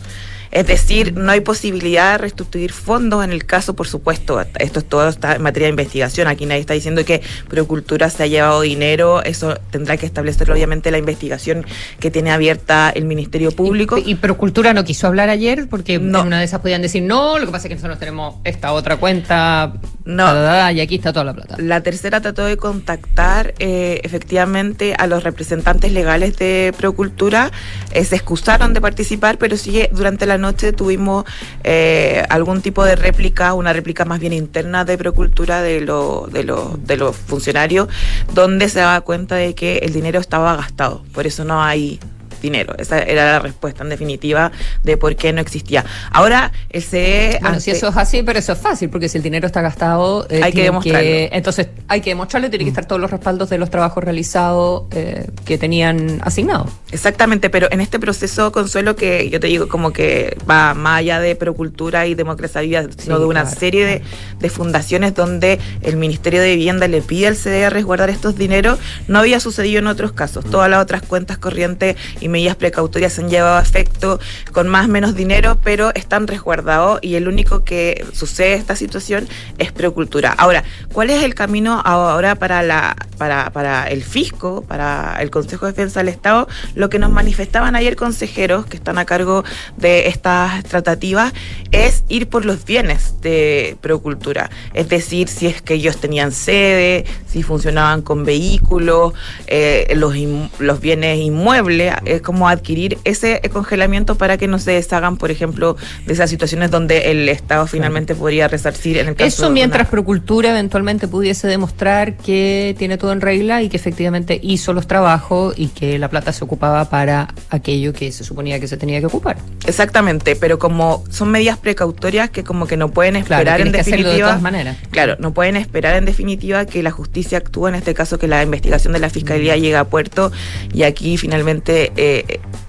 [0.51, 4.85] Es decir, no hay posibilidad de restituir fondos en el caso, por supuesto, esto es
[4.85, 6.27] todo está en materia de investigación.
[6.27, 10.91] Aquí nadie está diciendo que Procultura se ha llevado dinero, eso tendrá que establecer obviamente
[10.91, 11.65] la investigación
[11.99, 13.97] que tiene abierta el Ministerio Público.
[13.97, 17.37] Y, y Procultura no quiso hablar ayer porque en una de esas podían decir no,
[17.39, 19.73] lo que pasa es que nosotros tenemos esta otra cuenta
[20.05, 20.71] No.
[20.71, 21.55] y aquí está toda la plata.
[21.57, 27.51] La tercera trató de contactar eh, efectivamente a los representantes legales de Procultura.
[27.91, 31.25] Eh, se excusaron de participar, pero eh, durante la noche tuvimos
[31.63, 36.43] eh, algún tipo de réplica, una réplica más bien interna de Procultura de, lo, de,
[36.43, 37.87] lo- de los funcionarios,
[38.33, 41.03] donde se daba cuenta de que el dinero estaba gastado.
[41.13, 41.99] Por eso no hay
[42.45, 42.73] dinero.
[42.77, 44.51] Esa era la respuesta en definitiva
[44.83, 45.83] de por qué no existía.
[46.11, 47.37] Ahora, el CE...
[47.41, 49.61] Bueno, si ante- eso es así, pero eso es fácil, porque si el dinero está
[49.61, 51.09] gastado, eh, Hay que tienen demostrarlo.
[51.31, 55.27] entonces hay que demostrarlo, tiene que estar todos los respaldos de los trabajos realizados eh,
[55.45, 56.69] que tenían asignados.
[56.91, 61.19] Exactamente, pero en este proceso, Consuelo, que yo te digo como que va más allá
[61.19, 63.59] de Procultura y Democracia Viva, sino Sí, de una claro.
[63.59, 64.01] serie de,
[64.39, 69.19] de fundaciones donde el Ministerio de Vivienda le pide al CDE resguardar estos dineros, no
[69.19, 70.45] había sucedido en otros casos.
[70.45, 74.19] Todas las otras cuentas corrientes y medidas precautorias se han llevado a efecto
[74.51, 79.29] con más o menos dinero, pero están resguardados y el único que sucede esta situación
[79.57, 80.33] es Procultura.
[80.37, 85.65] Ahora, ¿cuál es el camino ahora para, la, para, para el fisco, para el Consejo
[85.65, 86.49] de Defensa del Estado?
[86.75, 89.45] Lo que nos manifestaban ayer consejeros que están a cargo
[89.77, 91.31] de estas tratativas
[91.71, 94.49] es ir por los bienes de Procultura.
[94.73, 99.13] Es decir, si es que ellos tenían sede, si funcionaban con vehículos,
[99.47, 100.15] eh, los,
[100.59, 105.77] los bienes inmuebles, es como adquirir ese congelamiento para que no se deshagan, por ejemplo,
[106.05, 110.49] de esas situaciones donde el Estado finalmente podría resarcir en el caso Eso mientras Procultura
[110.49, 115.67] eventualmente pudiese demostrar que tiene todo en regla y que efectivamente hizo los trabajos y
[115.67, 119.37] que la plata se ocupaba para aquello que se suponía que se tenía que ocupar.
[119.67, 123.83] Exactamente, pero como son medidas precautorias que como que no pueden Claro, esperar en hacerlo
[123.83, 124.27] de definitiva.
[124.29, 124.77] todas maneras.
[124.89, 128.41] Claro, no pueden esperar en definitiva que la justicia actúe, en este caso que la
[128.43, 129.11] investigación de la Mm.
[129.11, 130.31] fiscalía llegue a puerto
[130.73, 132.04] y aquí finalmente, eh,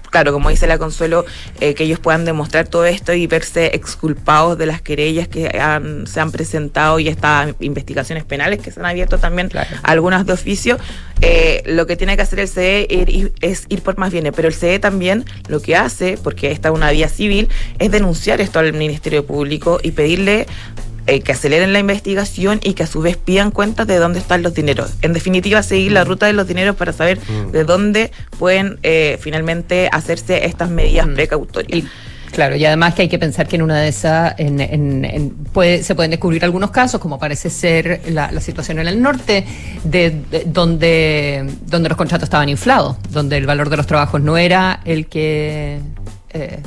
[0.09, 1.25] claro, como dice la Consuelo,
[1.59, 6.07] eh, que ellos puedan demostrar todo esto y verse exculpados de las querellas que han-
[6.07, 9.49] se han presentado y estas investigaciones penales que se han abierto también,
[9.83, 10.77] algunas de oficio.
[11.21, 14.47] Eh, lo que tiene que hacer el CE ir- es ir por más bienes, pero
[14.47, 18.59] el CE también lo que hace, porque esta es una vía civil, es denunciar esto
[18.59, 20.47] al Ministerio Público y pedirle
[21.07, 24.43] eh, que aceleren la investigación y que a su vez pidan cuentas de dónde están
[24.43, 24.91] los dineros.
[25.01, 27.51] En definitiva, seguir la ruta de los dineros para saber Mm.
[27.51, 31.85] de dónde pueden eh, finalmente hacerse estas medidas precautorias.
[32.33, 35.29] Claro, y además que hay que pensar que en una de esas en, en- en-
[35.53, 39.45] puede- se pueden descubrir algunos casos, como parece ser la, la situación en el norte,
[39.85, 44.37] de, de- donde, donde los contratos estaban inflados, donde el valor de los trabajos no
[44.37, 45.79] era el que,
[46.33, 46.59] eh,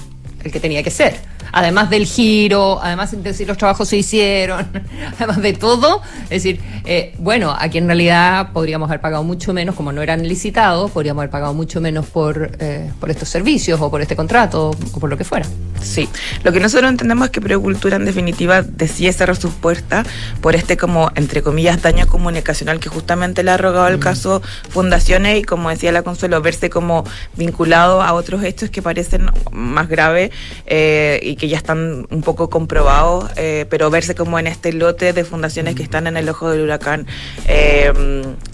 [0.44, 1.16] el que tenía que ser.
[1.52, 4.68] Además del giro, además de si los trabajos se hicieron,
[5.16, 9.74] además de todo, es decir, eh, bueno, aquí en realidad podríamos haber pagado mucho menos,
[9.74, 13.90] como no eran licitados, podríamos haber pagado mucho menos por, eh, por estos servicios o
[13.90, 15.46] por este contrato o por lo que fuera.
[15.82, 16.08] Sí,
[16.44, 20.06] lo que nosotros entendemos es que Precultura en definitiva decide cerrar sus puertas
[20.40, 25.38] por este como, entre comillas, daño comunicacional que justamente le ha rogado el caso Fundaciones
[25.38, 27.04] y como decía la Consuelo, verse como
[27.36, 30.29] vinculado a otros hechos que parecen más graves
[30.66, 35.12] eh, y que ya están un poco comprobados, eh, pero verse como en este lote
[35.12, 37.06] de fundaciones que están en el ojo del huracán
[37.46, 37.92] eh,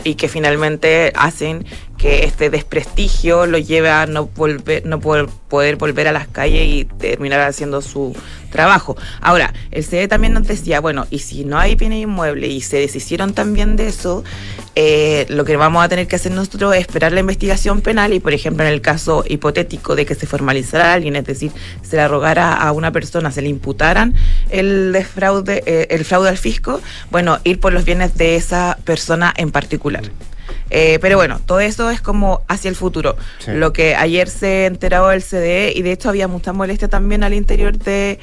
[0.04, 1.66] y que finalmente hacen
[1.96, 6.84] que este desprestigio lo lleve a no volver, no poder, volver a las calles y
[6.84, 8.14] terminar haciendo su
[8.50, 8.96] trabajo.
[9.20, 12.78] Ahora, el CDE también nos decía, bueno, y si no hay bienes inmuebles y se
[12.78, 14.24] deshicieron también de eso,
[14.74, 18.20] eh, lo que vamos a tener que hacer nosotros es esperar la investigación penal y,
[18.20, 21.96] por ejemplo, en el caso hipotético de que se formalizara a alguien, es decir, se
[21.96, 24.14] le arrogara a una persona, se le imputaran
[24.50, 26.80] el desfraude, eh, el fraude al fisco,
[27.10, 30.02] bueno, ir por los bienes de esa persona en particular.
[30.70, 33.16] Eh, pero bueno, todo eso es como hacia el futuro.
[33.38, 33.52] Sí.
[33.52, 37.34] Lo que ayer se enteró el CDE y de hecho había mucha molestia también al
[37.34, 38.18] interior de,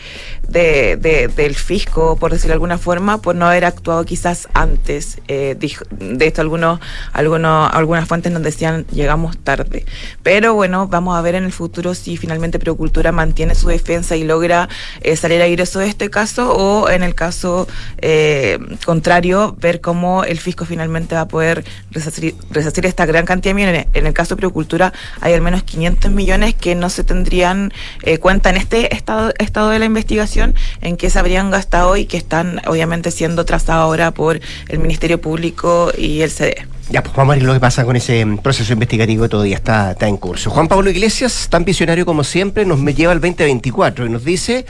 [0.48, 5.20] de- de- del fisco, por decirlo de alguna forma, por no haber actuado quizás antes.
[5.28, 6.80] Eh, dijo- de esto algunos,
[7.14, 9.86] algunos, algunas fuentes nos decían llegamos tarde.
[10.22, 14.24] Pero bueno, vamos a ver en el futuro si finalmente Procultura mantiene su defensa y
[14.24, 14.68] logra
[15.02, 17.68] eh, salir airoso de este caso o en el caso
[18.00, 22.13] eh, contrario, ver cómo el fisco finalmente va a poder resarcir,
[22.50, 23.88] resarcir esta gran cantidad de millones.
[23.94, 28.18] En el caso de Procultura hay al menos 500 millones que no se tendrían eh,
[28.18, 32.18] cuenta en este estado, estado de la investigación en que se habrían gastado y que
[32.18, 34.40] están obviamente siendo trazados ahora por
[34.70, 36.68] el Ministerio Público y el CDE.
[36.90, 39.92] Ya, pues vamos a ver lo que pasa con ese proceso investigativo que todavía está,
[39.92, 40.50] está en curso.
[40.50, 44.66] Juan Pablo Iglesias, tan visionario como siempre, nos lleva al 2024 y nos dice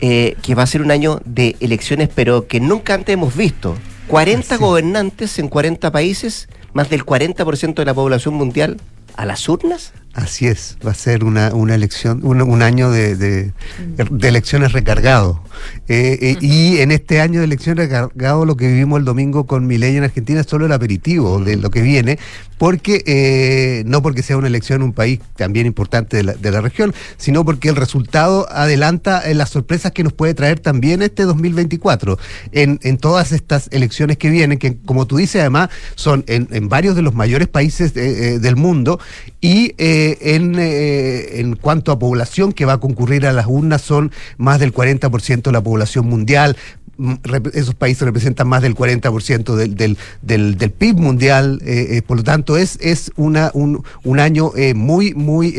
[0.00, 3.76] eh, que va a ser un año de elecciones, pero que nunca antes hemos visto.
[4.06, 8.76] 40 gobernantes en 40 países, más del 40% de la población mundial
[9.16, 9.94] a las urnas.
[10.16, 13.52] Así es, va a ser una, una elección, un, un año de, de-
[14.10, 15.42] de elecciones recargado.
[15.88, 19.66] Eh, eh, Y en este año de elecciones recargado, lo que vivimos el domingo con
[19.66, 22.18] mi ley en Argentina es solo el aperitivo de lo que viene,
[22.56, 26.50] porque eh, no porque sea una elección en un país también importante de la, de
[26.50, 31.02] la región, sino porque el resultado adelanta eh, las sorpresas que nos puede traer también
[31.02, 32.18] este 2024
[32.52, 36.70] en, en todas estas elecciones que vienen, que como tú dices además son en, en
[36.70, 38.98] varios de los mayores países del mundo
[39.42, 43.82] y eh, en, eh, en cuanto a población que va a concurrir a las urnas
[43.82, 46.56] son más del 40% de la población mundial.
[46.98, 47.14] Mm,
[47.52, 52.16] Esos países representan más del 40% del, del, del, del PIB mundial, eh, eh, por
[52.16, 55.54] lo tanto es, es una, un, un año eh, muy, muy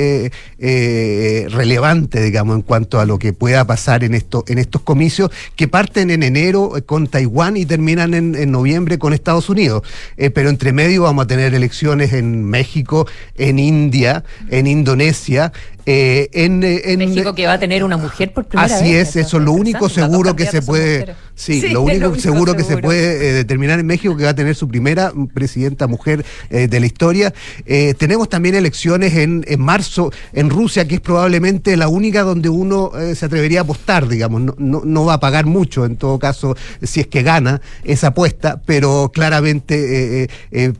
[1.49, 5.67] relevante, digamos, en cuanto a lo que pueda pasar en, esto, en estos comicios que
[5.67, 9.83] parten en enero con Taiwán y terminan en, en noviembre con Estados Unidos.
[10.15, 15.51] Pero entre medio vamos a tener elecciones en México, en India, en Indonesia,
[15.89, 19.15] eh, en, en México que va a tener una mujer por primera Así vez.
[19.15, 21.15] es, eso, lo único seguro que se puede, mujeres.
[21.37, 24.23] Sí, Sí, lo único lo único seguro que se puede eh, determinar en México que
[24.23, 27.33] va a tener su primera presidenta mujer eh, de la historia.
[27.65, 32.49] Eh, tenemos también elecciones en, en marzo en Rusia, que es probablemente la única donde
[32.49, 36.19] uno se atrevería a apostar, digamos, no, no, no va a pagar mucho en todo
[36.19, 40.29] caso si es que gana esa apuesta, pero claramente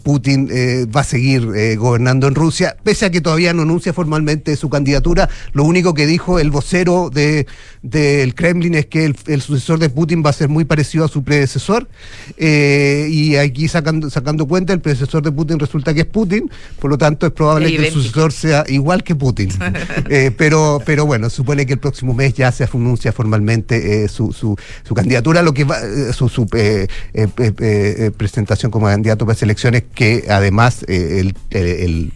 [0.03, 0.49] Putin
[0.95, 5.29] va a seguir gobernando en Rusia, pese a que todavía no anuncia formalmente su candidatura,
[5.53, 7.45] lo único que dijo el vocero de
[7.81, 11.07] del Kremlin es que el, el sucesor de Putin va a ser muy parecido a
[11.07, 11.87] su predecesor
[12.37, 16.89] eh, y aquí sacando sacando cuenta el predecesor de Putin resulta que es Putin por
[16.89, 19.49] lo tanto es probable que el sucesor sea igual que Putin.
[20.09, 24.31] Eh, pero pero bueno supone que el próximo mes ya se anuncia formalmente eh, su,
[24.31, 24.55] su,
[24.87, 25.77] su candidatura lo que va
[26.13, 26.45] su, su
[28.17, 32.13] presentación como candidato para las elecciones que además el, el- el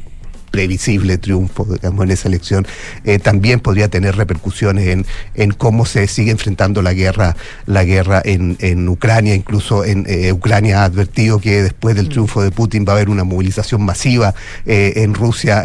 [0.52, 2.68] previsible triunfo, digamos, en esa elección,
[3.06, 7.36] eh, también podría tener repercusiones en, en cómo se sigue enfrentando la guerra,
[7.66, 12.44] la guerra en, en Ucrania, incluso en eh, Ucrania ha advertido que después del triunfo
[12.44, 14.36] de Putin va a haber una movilización masiva
[14.66, 15.64] eh, en Rusia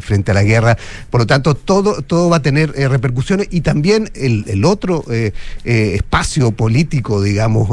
[0.00, 0.78] frente a la guerra.
[1.10, 5.04] Por lo tanto, todo, todo va a tener repercusiones y también el, el otro
[5.64, 7.68] espacio político, digamos,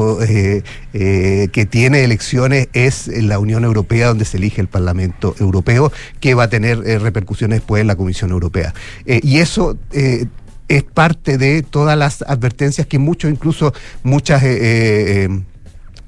[0.92, 6.44] que tiene elecciones es la Unión Europea, donde se elige el Parlamento Europeo, que va
[6.44, 8.74] a tener eh, repercusiones después en la Comisión Europea.
[9.06, 10.26] Eh, y eso eh,
[10.68, 13.74] es parte de todas las advertencias que muchos, incluso
[14.04, 14.44] muchas...
[14.44, 15.30] eh,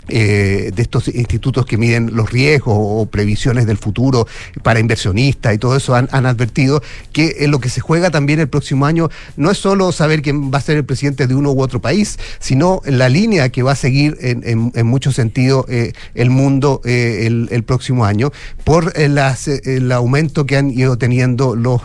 [0.08, 4.28] eh, de estos institutos que miden los riesgos o previsiones del futuro
[4.64, 6.82] para inversionistas y todo eso han, han advertido
[7.14, 10.52] que en lo que se juega también el próximo año no es solo saber quién
[10.52, 13.74] va a ser el presidente de uno u otro país, sino la línea que va
[13.74, 18.32] a seguir en, en, muchos sentidos eh, el mundo eh, el, el, próximo año
[18.64, 21.84] por las, el aumento que han ido teniendo los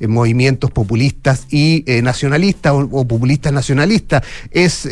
[0.00, 4.22] movimientos populistas y nacionalistas o, populistas nacionalistas.
[4.50, 4.86] Es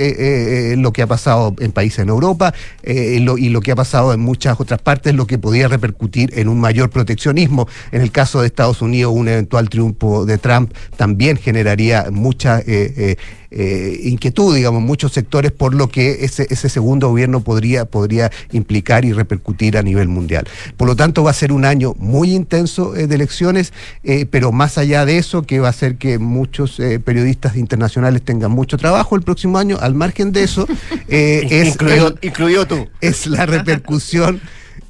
[0.78, 4.12] lo que ha pasado en países en Europa eh, lo, y lo que ha pasado
[4.12, 7.68] en muchas otras partes, lo que podría repercutir en un mayor proteccionismo.
[7.90, 13.16] En el caso de Estados Unidos, un eventual triunfo de Trump también generaría mucha eh,
[13.52, 18.30] eh, inquietud, digamos, en muchos sectores, por lo que ese, ese segundo gobierno podría, podría
[18.52, 20.46] implicar y repercutir a nivel mundial.
[20.76, 23.72] Por lo tanto, va a ser un año muy intenso eh, de elecciones,
[24.04, 28.22] eh, pero más allá de eso, que va a hacer que muchos eh, periodistas internacionales
[28.22, 30.66] tengan mucho trabajo el próximo año, al margen de eso,
[31.08, 32.88] es, incluido, incluido tú.
[33.00, 34.40] es la repercusión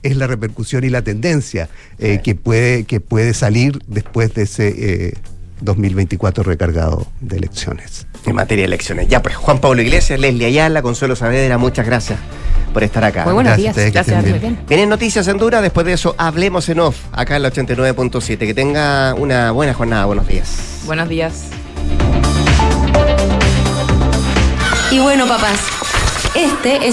[0.02, 5.06] es la repercusión y la tendencia eh, que puede que puede salir después de ese
[5.08, 5.14] eh,
[5.60, 8.06] 2024 recargado de elecciones.
[8.24, 9.08] En materia de elecciones.
[9.08, 12.18] Ya pues, Juan Pablo Iglesias, Leslie Ayala, Consuelo Saavedra, muchas gracias
[12.72, 13.24] por estar acá.
[13.24, 13.92] Muy buenos gracias, días.
[13.92, 14.58] Gracias, muy bien.
[14.68, 18.38] Vienen noticias en Dura, después de eso hablemos en off, acá en la 89.7.
[18.38, 20.82] Que tenga una buena jornada, buenos días.
[20.86, 21.46] Buenos días.
[24.90, 25.60] Y bueno, papás,
[26.34, 26.90] este es